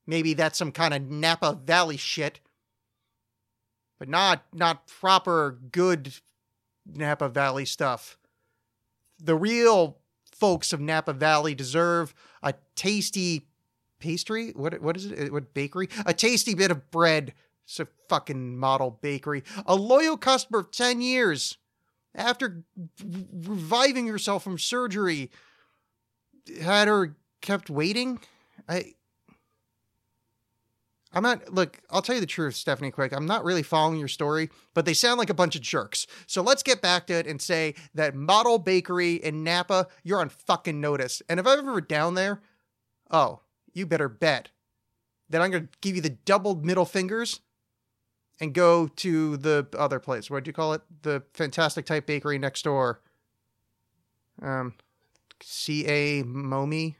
Maybe 0.09 0.33
that's 0.33 0.57
some 0.57 0.71
kind 0.71 0.91
of 0.95 1.03
Napa 1.03 1.59
Valley 1.63 1.95
shit. 1.95 2.39
But 3.99 4.09
not 4.09 4.43
not 4.51 4.87
proper 4.87 5.59
good 5.71 6.15
Napa 6.83 7.29
Valley 7.29 7.65
stuff. 7.65 8.17
The 9.19 9.35
real 9.35 9.99
folks 10.33 10.73
of 10.73 10.79
Napa 10.79 11.13
Valley 11.13 11.53
deserve 11.53 12.15
a 12.41 12.55
tasty 12.73 13.45
pastry. 13.99 14.49
What 14.55 14.81
what 14.81 14.97
is 14.97 15.05
it? 15.05 15.29
Uh, 15.29 15.31
what 15.31 15.53
bakery? 15.53 15.89
A 16.07 16.13
tasty 16.15 16.55
bit 16.55 16.71
of 16.71 16.89
bread. 16.89 17.33
It's 17.65 17.79
a 17.79 17.87
fucking 18.07 18.57
model 18.57 18.97
bakery. 19.03 19.43
A 19.67 19.75
loyal 19.75 20.17
customer 20.17 20.61
of 20.61 20.71
10 20.71 21.01
years. 21.01 21.59
After 22.15 22.63
reviving 22.99 24.07
herself 24.07 24.43
from 24.43 24.57
surgery, 24.57 25.29
had 26.59 26.87
her 26.87 27.15
kept 27.41 27.69
waiting. 27.69 28.21
I 28.67 28.95
I'm 31.11 31.23
not 31.23 31.51
look, 31.53 31.79
I'll 31.89 32.01
tell 32.01 32.15
you 32.15 32.21
the 32.21 32.27
truth, 32.27 32.55
Stephanie 32.55 32.91
Quick. 32.91 33.13
I'm 33.13 33.25
not 33.25 33.43
really 33.43 33.63
following 33.63 33.97
your 33.97 34.07
story, 34.07 34.49
but 34.73 34.85
they 34.85 34.93
sound 34.93 35.17
like 35.17 35.31
a 35.31 35.35
bunch 35.35 35.55
of 35.55 35.61
jerks. 35.61 36.05
So 36.27 36.41
let's 36.41 36.61
get 36.61 36.81
back 36.81 37.07
to 37.07 37.13
it 37.13 37.25
and 37.25 37.41
say 37.41 37.73
that 37.95 38.15
Model 38.15 38.59
Bakery 38.59 39.15
in 39.15 39.43
Napa, 39.43 39.87
you're 40.03 40.21
on 40.21 40.29
fucking 40.29 40.79
notice. 40.79 41.21
And 41.27 41.39
if 41.39 41.47
I'm 41.47 41.59
ever 41.59 41.81
down 41.81 42.13
there, 42.13 42.41
oh, 43.09 43.41
you 43.73 43.85
better 43.87 44.09
bet 44.09 44.49
that 45.29 45.41
I'm 45.41 45.51
gonna 45.51 45.69
give 45.81 45.95
you 45.95 46.01
the 46.01 46.09
double 46.09 46.55
middle 46.55 46.85
fingers 46.85 47.39
and 48.39 48.53
go 48.53 48.87
to 48.87 49.37
the 49.37 49.67
other 49.77 49.99
place. 49.99 50.29
What 50.29 50.43
do 50.43 50.49
you 50.49 50.53
call 50.53 50.73
it? 50.73 50.81
The 51.01 51.23
fantastic 51.33 51.85
type 51.85 52.05
bakery 52.05 52.37
next 52.37 52.63
door. 52.63 53.01
Um 54.41 54.75
C 55.41 55.85
A 55.87 56.23
Momi. 56.23 56.95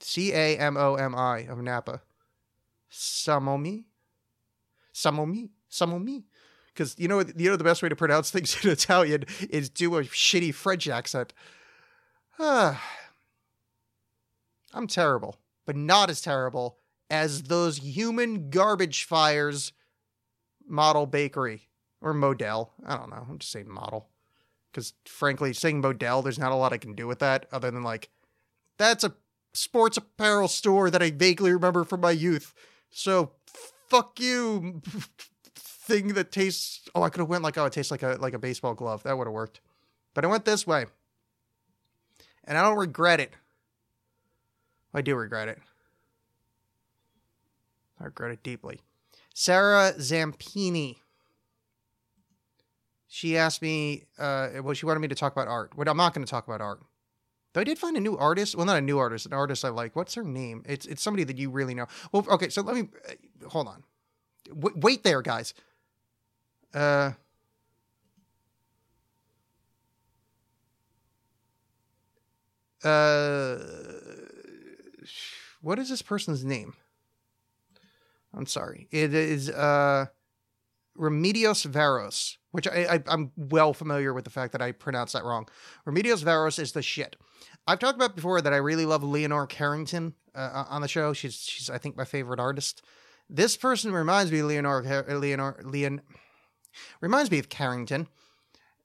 C 0.00 0.32
A 0.32 0.58
M 0.58 0.76
O 0.76 0.96
M 0.96 1.14
I 1.14 1.38
of 1.40 1.58
Napa. 1.58 2.02
Samomi? 2.94 3.84
Samomi? 4.94 5.50
Samomi? 5.70 6.24
Because 6.72 6.94
you 6.98 7.08
know, 7.08 7.20
you 7.36 7.50
know 7.50 7.56
the 7.56 7.64
best 7.64 7.82
way 7.82 7.88
to 7.88 7.96
pronounce 7.96 8.30
things 8.32 8.64
in 8.64 8.70
Italian 8.70 9.24
is 9.50 9.68
do 9.68 9.96
a 9.96 10.04
shitty 10.04 10.54
French 10.54 10.88
accent. 10.88 11.32
I'm 12.38 12.78
terrible, 14.88 15.38
but 15.66 15.76
not 15.76 16.10
as 16.10 16.20
terrible 16.20 16.78
as 17.10 17.44
those 17.44 17.78
human 17.78 18.50
garbage 18.50 19.04
fires 19.04 19.72
model 20.66 21.06
bakery 21.06 21.68
or 22.00 22.12
model. 22.12 22.72
I 22.86 22.96
don't 22.96 23.10
know. 23.10 23.26
I'm 23.28 23.38
just 23.38 23.52
saying 23.52 23.70
model. 23.70 24.08
Because 24.72 24.94
frankly, 25.04 25.52
saying 25.52 25.80
model, 25.80 26.22
there's 26.22 26.38
not 26.38 26.52
a 26.52 26.56
lot 26.56 26.72
I 26.72 26.78
can 26.78 26.94
do 26.94 27.06
with 27.06 27.20
that 27.20 27.46
other 27.52 27.70
than 27.70 27.82
like, 27.82 28.10
that's 28.78 29.04
a 29.04 29.14
sports 29.52 29.96
apparel 29.96 30.48
store 30.48 30.90
that 30.90 31.02
I 31.02 31.10
vaguely 31.10 31.52
remember 31.52 31.84
from 31.84 32.00
my 32.00 32.10
youth. 32.10 32.52
So 32.96 33.32
fuck 33.88 34.20
you, 34.20 34.80
thing 35.56 36.14
that 36.14 36.30
tastes. 36.30 36.88
Oh, 36.94 37.02
I 37.02 37.10
could 37.10 37.18
have 37.18 37.28
went 37.28 37.42
like, 37.42 37.58
oh, 37.58 37.64
it 37.64 37.72
tastes 37.72 37.90
like 37.90 38.04
a 38.04 38.16
like 38.20 38.34
a 38.34 38.38
baseball 38.38 38.74
glove. 38.74 39.02
That 39.02 39.18
would 39.18 39.26
have 39.26 39.34
worked. 39.34 39.60
But 40.14 40.24
I 40.24 40.28
went 40.28 40.44
this 40.44 40.64
way, 40.64 40.86
and 42.44 42.56
I 42.56 42.62
don't 42.62 42.78
regret 42.78 43.18
it. 43.18 43.32
I 44.94 45.02
do 45.02 45.16
regret 45.16 45.48
it. 45.48 45.58
I 48.00 48.04
regret 48.04 48.30
it 48.30 48.44
deeply. 48.44 48.80
Sarah 49.34 49.92
Zampini. 49.98 50.98
She 53.08 53.36
asked 53.36 53.60
me, 53.60 54.04
uh, 54.18 54.50
well, 54.62 54.74
she 54.74 54.86
wanted 54.86 55.00
me 55.00 55.08
to 55.08 55.14
talk 55.14 55.32
about 55.32 55.46
art. 55.48 55.72
But 55.76 55.88
I'm 55.88 55.96
not 55.96 56.14
going 56.14 56.24
to 56.24 56.30
talk 56.30 56.46
about 56.46 56.60
art. 56.60 56.80
Though 57.54 57.62
I 57.62 57.64
did 57.64 57.78
find 57.78 57.96
a 57.96 58.00
new 58.00 58.18
artist. 58.18 58.56
Well, 58.56 58.66
not 58.66 58.78
a 58.78 58.82
new 58.82 58.98
artist, 58.98 59.26
an 59.26 59.32
artist 59.32 59.64
I 59.64 59.70
like. 59.70 59.96
What's 59.96 60.14
her 60.14 60.24
name? 60.24 60.62
It's 60.66 60.86
it's 60.86 61.02
somebody 61.02 61.24
that 61.24 61.38
you 61.38 61.50
really 61.50 61.74
know. 61.74 61.86
Well, 62.12 62.26
okay, 62.30 62.50
so 62.50 62.62
let 62.62 62.76
me 62.76 62.88
uh, 63.08 63.48
hold 63.48 63.68
on. 63.68 63.84
W- 64.48 64.76
wait 64.78 65.04
there, 65.04 65.22
guys. 65.22 65.54
Uh. 66.74 67.12
Uh, 72.82 73.56
what 75.62 75.78
is 75.78 75.88
this 75.88 76.02
person's 76.02 76.44
name? 76.44 76.74
I'm 78.34 78.46
sorry. 78.46 78.88
It 78.90 79.14
is 79.14 79.48
uh, 79.50 80.06
Remedios 80.98 81.66
Varos, 81.66 82.36
which 82.52 82.68
I, 82.68 82.86
I, 82.94 83.02
I'm 83.06 83.32
well 83.36 83.72
familiar 83.72 84.12
with 84.12 84.24
the 84.24 84.30
fact 84.30 84.52
that 84.52 84.62
I 84.62 84.72
pronounced 84.72 85.12
that 85.14 85.24
wrong. 85.24 85.48
Remedios 85.86 86.22
Varos 86.22 86.58
is 86.58 86.72
the 86.72 86.82
shit. 86.82 87.16
I've 87.66 87.78
talked 87.78 87.96
about 87.96 88.14
before 88.14 88.40
that 88.40 88.52
I 88.52 88.58
really 88.58 88.86
love 88.86 89.02
Leonore 89.02 89.46
Carrington 89.46 90.14
uh, 90.34 90.64
on 90.68 90.82
the 90.82 90.88
show. 90.88 91.12
She's 91.12 91.36
she's 91.36 91.70
I 91.70 91.78
think 91.78 91.96
my 91.96 92.04
favorite 92.04 92.40
artist. 92.40 92.82
This 93.28 93.56
person 93.56 93.92
reminds 93.92 94.30
me 94.30 94.40
of 94.40 94.46
Leonore 94.46 94.82
Leonore 95.08 95.60
Leon 95.64 96.02
reminds 97.00 97.30
me 97.30 97.38
of 97.38 97.48
Carrington 97.48 98.08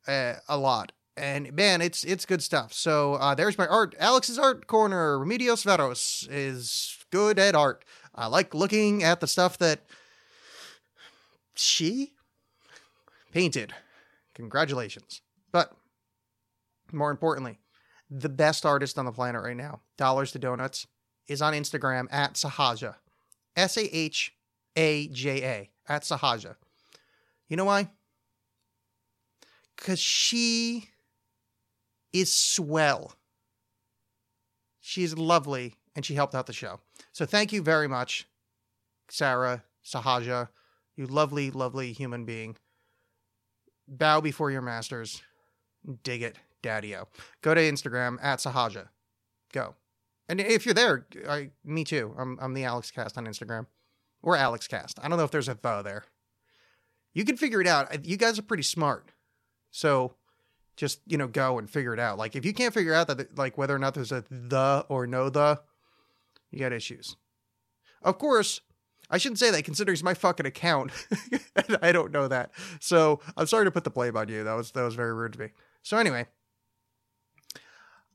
uh, 0.07 0.35
a 0.47 0.57
lot. 0.57 0.91
And 1.17 1.51
man, 1.53 1.81
it's 1.81 2.03
it's 2.05 2.25
good 2.25 2.41
stuff. 2.41 2.71
So 2.73 3.15
uh, 3.15 3.35
there's 3.35 3.57
my 3.57 3.67
art. 3.67 3.95
Alexx's 3.99 4.39
art 4.39 4.67
corner. 4.67 5.17
Remedios 5.17 5.65
Varos 5.65 6.27
is 6.31 6.97
good 7.11 7.37
at 7.37 7.55
art. 7.55 7.83
I 8.15 8.27
like 8.27 8.53
looking 8.53 9.03
at 9.03 9.19
the 9.19 9.27
stuff 9.27 9.57
that 9.57 9.81
she 11.59 12.13
painted. 13.31 13.73
Congratulations. 14.33 15.21
But 15.51 15.73
more 16.91 17.11
importantly, 17.11 17.59
the 18.09 18.29
best 18.29 18.65
artist 18.65 18.97
on 18.97 19.05
the 19.05 19.11
planet 19.11 19.43
right 19.43 19.57
now, 19.57 19.81
Dollars 19.97 20.31
to 20.31 20.39
Donuts, 20.39 20.87
is 21.27 21.41
on 21.41 21.53
Instagram 21.53 22.07
at 22.11 22.33
Sahaja. 22.33 22.95
S 23.55 23.77
A 23.77 23.95
H 23.95 24.33
A 24.75 25.07
J 25.09 25.43
A 25.43 25.69
at 25.91 26.03
Sahaja. 26.03 26.55
You 27.47 27.57
know 27.57 27.65
why? 27.65 27.89
Because 29.75 29.99
she 29.99 30.89
is 32.13 32.33
swell. 32.33 33.13
She's 34.79 35.15
lovely 35.17 35.75
and 35.95 36.05
she 36.05 36.15
helped 36.15 36.33
out 36.35 36.47
the 36.47 36.53
show. 36.53 36.79
So 37.11 37.25
thank 37.25 37.51
you 37.51 37.61
very 37.61 37.87
much, 37.87 38.27
Sarah 39.09 39.63
Sahaja, 39.85 40.49
you 40.99 41.07
lovely, 41.07 41.49
lovely 41.49 41.93
human 41.93 42.25
being. 42.25 42.57
Bow 43.87 44.19
before 44.19 44.51
your 44.51 44.61
masters. 44.61 45.21
Dig 46.03 46.21
it, 46.21 46.35
daddy. 46.61 46.93
Go 47.41 47.53
to 47.53 47.61
Instagram 47.61 48.17
at 48.21 48.39
Sahaja. 48.39 48.89
Go. 49.53 49.75
And 50.27 50.41
if 50.41 50.65
you're 50.65 50.75
there, 50.75 51.07
I, 51.27 51.51
me 51.63 51.85
too. 51.85 52.13
I'm, 52.17 52.37
I'm 52.41 52.53
the 52.53 52.63
Alexxcast 52.63 53.17
on 53.17 53.25
Instagram. 53.25 53.67
Or 54.21 54.35
Alexxcast. 54.35 54.95
I 55.01 55.07
don't 55.07 55.17
know 55.17 55.23
if 55.23 55.31
there's 55.31 55.47
a 55.47 55.55
the 55.55 55.81
there. 55.81 56.03
You 57.13 57.23
can 57.23 57.37
figure 57.37 57.61
it 57.61 57.67
out. 57.67 58.05
You 58.05 58.17
guys 58.17 58.37
are 58.37 58.43
pretty 58.43 58.63
smart. 58.63 59.13
So 59.71 60.15
just, 60.75 60.99
you 61.07 61.17
know, 61.17 61.27
go 61.27 61.59
and 61.59 61.69
figure 61.69 61.93
it 61.93 61.99
out. 61.99 62.17
Like 62.17 62.35
if 62.35 62.43
you 62.43 62.53
can't 62.53 62.73
figure 62.73 62.93
out 62.93 63.07
that 63.07 63.37
like 63.37 63.57
whether 63.57 63.73
or 63.73 63.79
not 63.79 63.93
there's 63.93 64.11
a 64.11 64.25
the 64.29 64.85
or 64.89 65.07
no 65.07 65.29
the, 65.29 65.61
you 66.51 66.59
got 66.59 66.73
issues. 66.73 67.15
Of 68.01 68.17
course, 68.17 68.59
I 69.09 69.17
shouldn't 69.17 69.39
say 69.39 69.51
that 69.51 69.63
considering 69.63 69.93
it's 69.93 70.03
my 70.03 70.13
fucking 70.13 70.45
account. 70.45 70.91
I 71.81 71.91
don't 71.91 72.11
know 72.11 72.27
that. 72.27 72.51
So 72.79 73.19
I'm 73.35 73.47
sorry 73.47 73.65
to 73.65 73.71
put 73.71 73.83
the 73.83 73.89
blame 73.89 74.15
on 74.15 74.29
you. 74.29 74.43
That 74.43 74.53
was 74.53 74.71
that 74.71 74.83
was 74.83 74.95
very 74.95 75.13
rude 75.13 75.33
to 75.33 75.39
me. 75.39 75.49
So 75.81 75.97
anyway, 75.97 76.27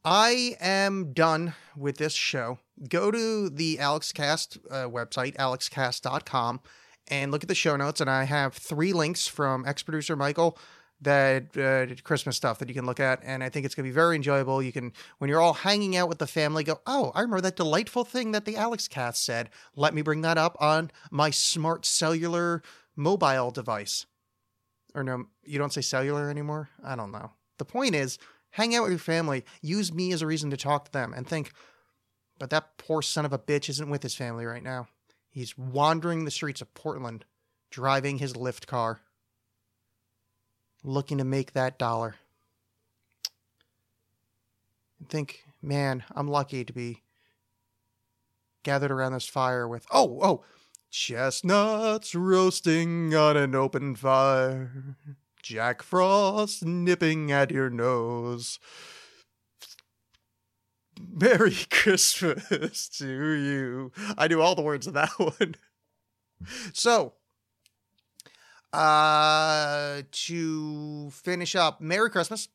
I 0.04 0.56
am 0.60 1.12
done 1.12 1.54
with 1.76 1.96
this 1.96 2.12
show. 2.12 2.58
Go 2.88 3.10
to 3.10 3.48
the 3.48 3.78
AlexxCast 3.78 4.58
uh, 4.70 4.88
website, 4.88 5.36
alexxcast.com, 5.36 6.60
and 7.08 7.32
look 7.32 7.42
at 7.42 7.48
the 7.48 7.54
show 7.54 7.76
notes. 7.76 8.00
And 8.00 8.10
I 8.10 8.24
have 8.24 8.54
three 8.54 8.92
links 8.92 9.26
from 9.26 9.66
ex 9.66 9.82
producer 9.82 10.14
Michael 10.14 10.58
that 11.04 11.56
uh, 11.56 11.94
Christmas 12.02 12.36
stuff 12.36 12.58
that 12.58 12.68
you 12.68 12.74
can 12.74 12.86
look 12.86 13.00
at. 13.00 13.20
And 13.22 13.42
I 13.42 13.48
think 13.48 13.64
it's 13.64 13.74
going 13.74 13.84
to 13.84 13.90
be 13.90 13.94
very 13.94 14.16
enjoyable. 14.16 14.62
You 14.62 14.72
can, 14.72 14.92
when 15.18 15.30
you're 15.30 15.40
all 15.40 15.54
hanging 15.54 15.96
out 15.96 16.08
with 16.08 16.18
the 16.18 16.26
family, 16.26 16.64
go, 16.64 16.80
oh, 16.86 17.12
I 17.14 17.20
remember 17.20 17.42
that 17.42 17.56
delightful 17.56 18.04
thing 18.04 18.32
that 18.32 18.44
the 18.44 18.54
Alexxcast 18.54 19.16
said. 19.16 19.50
Let 19.76 19.94
me 19.94 20.02
bring 20.02 20.22
that 20.22 20.38
up 20.38 20.56
on 20.60 20.90
my 21.10 21.30
smart 21.30 21.86
cellular 21.86 22.62
mobile 22.96 23.50
device. 23.50 24.06
Or 24.94 25.02
no, 25.02 25.26
you 25.44 25.58
don't 25.58 25.72
say 25.72 25.80
cellular 25.80 26.30
anymore? 26.30 26.70
I 26.84 26.96
don't 26.96 27.12
know. 27.12 27.32
The 27.58 27.64
point 27.64 27.94
is, 27.94 28.18
hang 28.50 28.74
out 28.74 28.82
with 28.82 28.92
your 28.92 28.98
family, 28.98 29.44
use 29.60 29.92
me 29.92 30.12
as 30.12 30.22
a 30.22 30.26
reason 30.26 30.50
to 30.50 30.56
talk 30.56 30.86
to 30.86 30.92
them, 30.92 31.12
and 31.12 31.26
think, 31.26 31.52
but 32.38 32.50
that 32.50 32.78
poor 32.78 33.02
son 33.02 33.24
of 33.24 33.32
a 33.32 33.38
bitch 33.38 33.68
isn't 33.68 33.90
with 33.90 34.02
his 34.02 34.14
family 34.14 34.46
right 34.46 34.62
now. 34.62 34.88
He's 35.28 35.58
wandering 35.58 36.24
the 36.24 36.30
streets 36.30 36.60
of 36.60 36.72
Portland, 36.74 37.24
driving 37.70 38.18
his 38.18 38.34
Lyft 38.34 38.66
car, 38.66 39.00
looking 40.84 41.18
to 41.18 41.24
make 41.24 41.52
that 41.52 41.78
dollar. 41.78 42.14
And 45.00 45.08
think, 45.08 45.44
man, 45.60 46.04
I'm 46.14 46.28
lucky 46.28 46.64
to 46.64 46.72
be 46.72 47.02
gathered 48.62 48.90
around 48.90 49.12
this 49.12 49.26
fire 49.26 49.66
with, 49.66 49.86
oh, 49.90 50.20
oh, 50.22 50.44
chestnuts 50.90 52.14
roasting 52.14 53.14
on 53.14 53.36
an 53.36 53.54
open 53.54 53.96
fire. 53.96 54.96
Jack 55.42 55.82
Frost 55.82 56.64
nipping 56.64 57.32
at 57.32 57.50
your 57.50 57.68
nose. 57.68 58.58
Merry 61.00 61.56
Christmas 61.70 62.88
to 62.98 63.06
you. 63.06 63.92
I 64.16 64.28
knew 64.28 64.40
all 64.40 64.54
the 64.54 64.62
words 64.62 64.86
of 64.86 64.94
that 64.94 65.10
one. 65.18 65.56
So, 66.72 67.14
uh, 68.74 70.02
to 70.10 71.10
finish 71.10 71.54
up, 71.54 71.80
Merry 71.80 72.10
Christmas, 72.10 72.48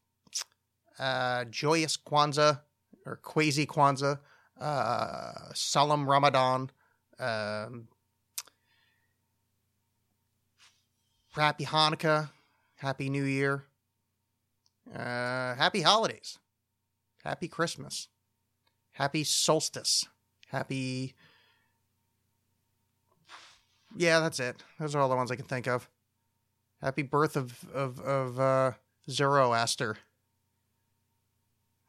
uh, 1.00 1.46
joyous 1.46 1.98
Kwanzaa 1.98 2.60
or 3.06 3.16
Quasi 3.18 3.66
Kwanzaa, 3.66 4.20
uh, 4.60 5.54
solemn 5.54 6.10
Ramadan, 6.10 6.70
um, 7.20 7.88
Happy 11.32 11.66
Hanukkah, 11.66 12.30
Happy 12.76 13.10
New 13.10 13.24
Year. 13.24 13.64
Uh, 14.94 15.56
happy 15.56 15.82
holidays. 15.82 16.40
Happy 17.24 17.48
Christmas. 17.48 18.08
Happy 18.94 19.24
solstice. 19.24 20.06
Happy. 20.48 21.14
Yeah, 23.96 24.20
that's 24.20 24.40
it. 24.40 24.64
Those 24.80 24.96
are 24.96 25.00
all 25.00 25.10
the 25.10 25.16
ones 25.16 25.32
I 25.32 25.36
can 25.36 25.46
think 25.46 25.68
of. 25.68 25.88
Happy 26.82 27.02
birth 27.02 27.36
of 27.36 27.66
of 27.74 28.00
of 28.00 28.40
uh, 28.40 28.72
Zoroaster. 29.10 29.98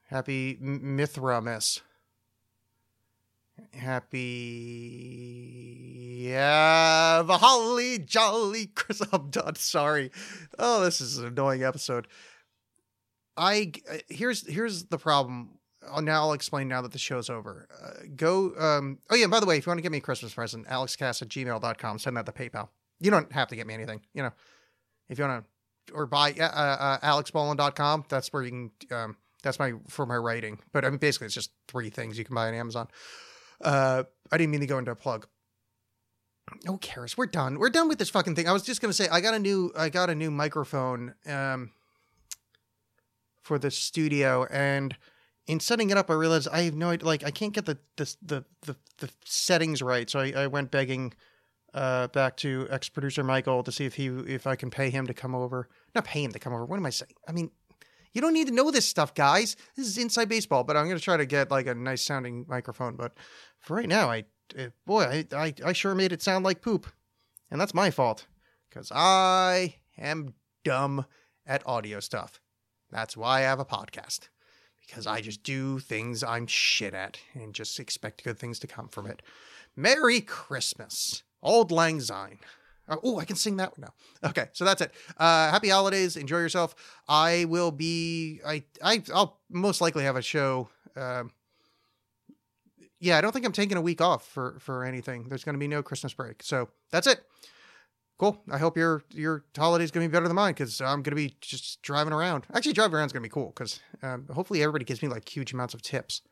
Happy 0.08 0.56
Mithramis. 0.60 1.80
Happy 3.74 5.40
yeah, 6.20 7.22
the 7.24 7.38
holly 7.38 7.98
jolly 7.98 8.66
Chris. 8.66 9.00
I'm 9.12 9.30
done. 9.30 9.54
Sorry. 9.54 10.10
Oh, 10.58 10.82
this 10.82 11.00
is 11.00 11.18
an 11.18 11.26
annoying 11.26 11.62
episode. 11.62 12.06
I 13.36 13.72
uh, 13.90 13.98
here's 14.08 14.46
here's 14.46 14.84
the 14.84 14.98
problem. 14.98 15.58
Now 16.02 16.22
I'll 16.22 16.32
explain 16.34 16.68
now 16.68 16.82
that 16.82 16.92
the 16.92 16.98
show's 16.98 17.30
over. 17.30 17.66
Uh, 17.82 18.06
go. 18.16 18.52
Um, 18.58 18.98
oh 19.10 19.14
yeah. 19.14 19.28
By 19.28 19.40
the 19.40 19.46
way, 19.46 19.56
if 19.56 19.66
you 19.66 19.70
want 19.70 19.78
to 19.78 19.82
get 19.82 19.92
me 19.92 19.98
a 19.98 20.02
Christmas 20.02 20.34
present, 20.34 20.66
alexxcast 20.66 21.22
at 21.22 21.28
gmail.com. 21.28 21.98
Send 21.98 22.16
that 22.16 22.26
to 22.26 22.32
PayPal. 22.32 22.68
You 22.98 23.10
don't 23.10 23.32
have 23.32 23.48
to 23.48 23.56
get 23.56 23.66
me 23.66 23.74
anything. 23.74 24.02
You 24.12 24.24
know, 24.24 24.32
if 25.10 25.18
you 25.18 25.24
want 25.26 25.44
to, 25.44 25.92
or 25.92 26.06
buy 26.06 26.32
uh, 26.32 26.44
uh, 26.44 26.98
alexbolin.com. 27.00 28.04
That's 28.08 28.32
where 28.32 28.42
you 28.42 28.70
can. 28.88 28.96
Um, 28.96 29.16
that's 29.42 29.58
my 29.58 29.74
for 29.88 30.06
my 30.06 30.16
writing. 30.16 30.60
But 30.72 30.84
I 30.84 30.90
mean, 30.90 30.98
basically, 30.98 31.26
it's 31.26 31.34
just 31.34 31.50
three 31.68 31.90
things 31.90 32.16
you 32.16 32.24
can 32.24 32.34
buy 32.34 32.48
on 32.48 32.54
Amazon. 32.54 32.88
Uh, 33.60 34.04
I 34.30 34.38
didn't 34.38 34.52
mean 34.52 34.60
to 34.60 34.66
go 34.66 34.78
into 34.78 34.92
a 34.92 34.96
plug. 34.96 35.26
No 36.64 36.78
cares? 36.78 37.16
We're 37.16 37.26
done. 37.26 37.58
We're 37.58 37.70
done 37.70 37.88
with 37.88 37.98
this 37.98 38.10
fucking 38.10 38.34
thing. 38.34 38.48
I 38.48 38.52
was 38.52 38.62
just 38.62 38.80
gonna 38.80 38.92
say 38.92 39.08
I 39.08 39.20
got 39.20 39.34
a 39.34 39.38
new 39.38 39.72
I 39.76 39.88
got 39.88 40.10
a 40.10 40.14
new 40.14 40.30
microphone 40.30 41.14
um 41.26 41.72
for 43.42 43.58
the 43.58 43.70
studio 43.70 44.46
and 44.50 44.96
in 45.46 45.58
setting 45.60 45.90
it 45.90 45.96
up 45.96 46.10
I 46.10 46.14
realized 46.14 46.48
I 46.52 46.62
have 46.62 46.74
no 46.74 46.90
idea 46.90 47.06
like 47.06 47.24
I 47.24 47.30
can't 47.30 47.52
get 47.52 47.66
the 47.66 47.78
the 47.96 48.16
the 48.22 48.44
the, 48.62 48.76
the 48.98 49.10
settings 49.24 49.82
right. 49.82 50.08
So 50.08 50.20
I, 50.20 50.32
I 50.36 50.46
went 50.48 50.70
begging 50.70 51.14
uh 51.74 52.08
back 52.08 52.36
to 52.38 52.66
ex 52.70 52.88
producer 52.88 53.22
Michael 53.22 53.62
to 53.62 53.72
see 53.72 53.86
if 53.86 53.94
he 53.94 54.06
if 54.06 54.46
I 54.46 54.56
can 54.56 54.70
pay 54.70 54.90
him 54.90 55.06
to 55.06 55.14
come 55.14 55.34
over. 55.34 55.68
Not 55.94 56.04
pay 56.04 56.22
him 56.22 56.32
to 56.32 56.38
come 56.38 56.52
over. 56.52 56.64
What 56.64 56.76
am 56.76 56.86
I 56.86 56.90
saying? 56.90 57.12
I 57.28 57.32
mean 57.32 57.50
you 58.12 58.20
don't 58.20 58.32
need 58.32 58.48
to 58.48 58.54
know 58.54 58.70
this 58.70 58.86
stuff, 58.86 59.14
guys. 59.14 59.56
This 59.76 59.86
is 59.86 59.98
inside 59.98 60.28
baseball, 60.28 60.64
but 60.64 60.76
I'm 60.76 60.86
going 60.86 60.98
to 60.98 61.02
try 61.02 61.16
to 61.16 61.26
get 61.26 61.50
like 61.50 61.66
a 61.66 61.74
nice 61.74 62.02
sounding 62.02 62.44
microphone. 62.48 62.96
But 62.96 63.12
for 63.60 63.76
right 63.76 63.88
now, 63.88 64.10
I, 64.10 64.24
uh, 64.58 64.68
boy, 64.84 65.02
I, 65.02 65.26
I, 65.32 65.54
I 65.66 65.72
sure 65.72 65.94
made 65.94 66.12
it 66.12 66.22
sound 66.22 66.44
like 66.44 66.60
poop. 66.60 66.88
And 67.50 67.60
that's 67.60 67.74
my 67.74 67.90
fault 67.90 68.26
because 68.68 68.90
I 68.94 69.76
am 69.98 70.34
dumb 70.64 71.06
at 71.46 71.66
audio 71.66 72.00
stuff. 72.00 72.40
That's 72.90 73.16
why 73.16 73.38
I 73.38 73.42
have 73.42 73.60
a 73.60 73.64
podcast 73.64 74.28
because 74.86 75.06
I 75.06 75.20
just 75.20 75.44
do 75.44 75.78
things 75.78 76.24
I'm 76.24 76.46
shit 76.46 76.94
at 76.94 77.18
and 77.34 77.54
just 77.54 77.78
expect 77.78 78.24
good 78.24 78.38
things 78.38 78.58
to 78.60 78.66
come 78.66 78.88
from 78.88 79.06
it. 79.06 79.22
Merry 79.76 80.20
Christmas, 80.20 81.22
Auld 81.42 81.70
Lang 81.70 82.00
Syne. 82.00 82.38
Oh, 83.04 83.18
I 83.18 83.24
can 83.24 83.36
sing 83.36 83.56
that 83.58 83.78
one 83.78 83.88
now. 83.88 84.28
Okay, 84.30 84.48
so 84.52 84.64
that's 84.64 84.80
it. 84.80 84.92
Uh, 85.16 85.50
happy 85.50 85.68
holidays. 85.68 86.16
Enjoy 86.16 86.38
yourself. 86.38 86.74
I 87.08 87.44
will 87.46 87.70
be. 87.70 88.40
I. 88.46 88.64
I. 88.82 89.02
I'll 89.14 89.38
most 89.48 89.80
likely 89.80 90.04
have 90.04 90.16
a 90.16 90.22
show. 90.22 90.68
Um, 90.96 91.30
yeah, 92.98 93.16
I 93.16 93.20
don't 93.20 93.32
think 93.32 93.46
I'm 93.46 93.52
taking 93.52 93.76
a 93.76 93.80
week 93.80 94.00
off 94.00 94.26
for 94.26 94.58
for 94.60 94.84
anything. 94.84 95.28
There's 95.28 95.44
going 95.44 95.54
to 95.54 95.58
be 95.60 95.68
no 95.68 95.82
Christmas 95.82 96.12
break. 96.12 96.42
So 96.42 96.68
that's 96.90 97.06
it. 97.06 97.20
Cool. 98.18 98.42
I 98.50 98.58
hope 98.58 98.76
your 98.76 99.02
your 99.10 99.44
holiday's 99.56 99.90
going 99.90 100.04
to 100.04 100.08
be 100.08 100.12
better 100.12 100.28
than 100.28 100.36
mine 100.36 100.52
because 100.52 100.80
I'm 100.80 101.02
going 101.02 101.12
to 101.12 101.14
be 101.16 101.36
just 101.40 101.80
driving 101.82 102.12
around. 102.12 102.46
Actually, 102.52 102.74
driving 102.74 102.96
around 102.96 103.06
is 103.06 103.12
going 103.12 103.22
to 103.22 103.28
be 103.28 103.32
cool 103.32 103.52
because 103.54 103.80
um, 104.02 104.26
hopefully 104.32 104.62
everybody 104.62 104.84
gives 104.84 105.00
me 105.00 105.08
like 105.08 105.28
huge 105.28 105.52
amounts 105.52 105.74
of 105.74 105.80
tips, 105.80 106.22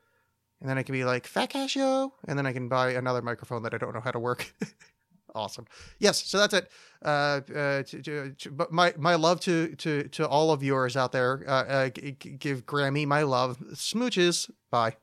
and 0.60 0.68
then 0.68 0.76
I 0.76 0.82
can 0.82 0.92
be 0.92 1.04
like 1.04 1.26
fat 1.26 1.50
cash 1.50 1.76
yo, 1.76 2.12
and 2.26 2.38
then 2.38 2.46
I 2.46 2.52
can 2.52 2.68
buy 2.68 2.90
another 2.90 3.22
microphone 3.22 3.62
that 3.62 3.72
I 3.72 3.78
don't 3.78 3.94
know 3.94 4.02
how 4.02 4.10
to 4.10 4.18
work. 4.18 4.52
awesome. 5.34 5.66
Yes, 5.98 6.24
so 6.24 6.38
that's 6.38 6.54
it. 6.54 6.70
Uh, 7.04 7.40
uh, 7.54 7.82
to, 7.84 8.02
to, 8.02 8.30
to, 8.32 8.50
but 8.50 8.72
my 8.72 8.92
my 8.98 9.14
love 9.14 9.40
to 9.40 9.74
to 9.76 10.04
to 10.08 10.26
all 10.26 10.50
of 10.50 10.62
yours 10.62 10.96
out 10.96 11.12
there. 11.12 11.44
Uh, 11.46 11.50
uh, 11.50 11.88
give 11.90 12.66
Grammy 12.66 13.06
my 13.06 13.22
love. 13.22 13.58
Smooches. 13.74 14.50
Bye. 14.70 14.96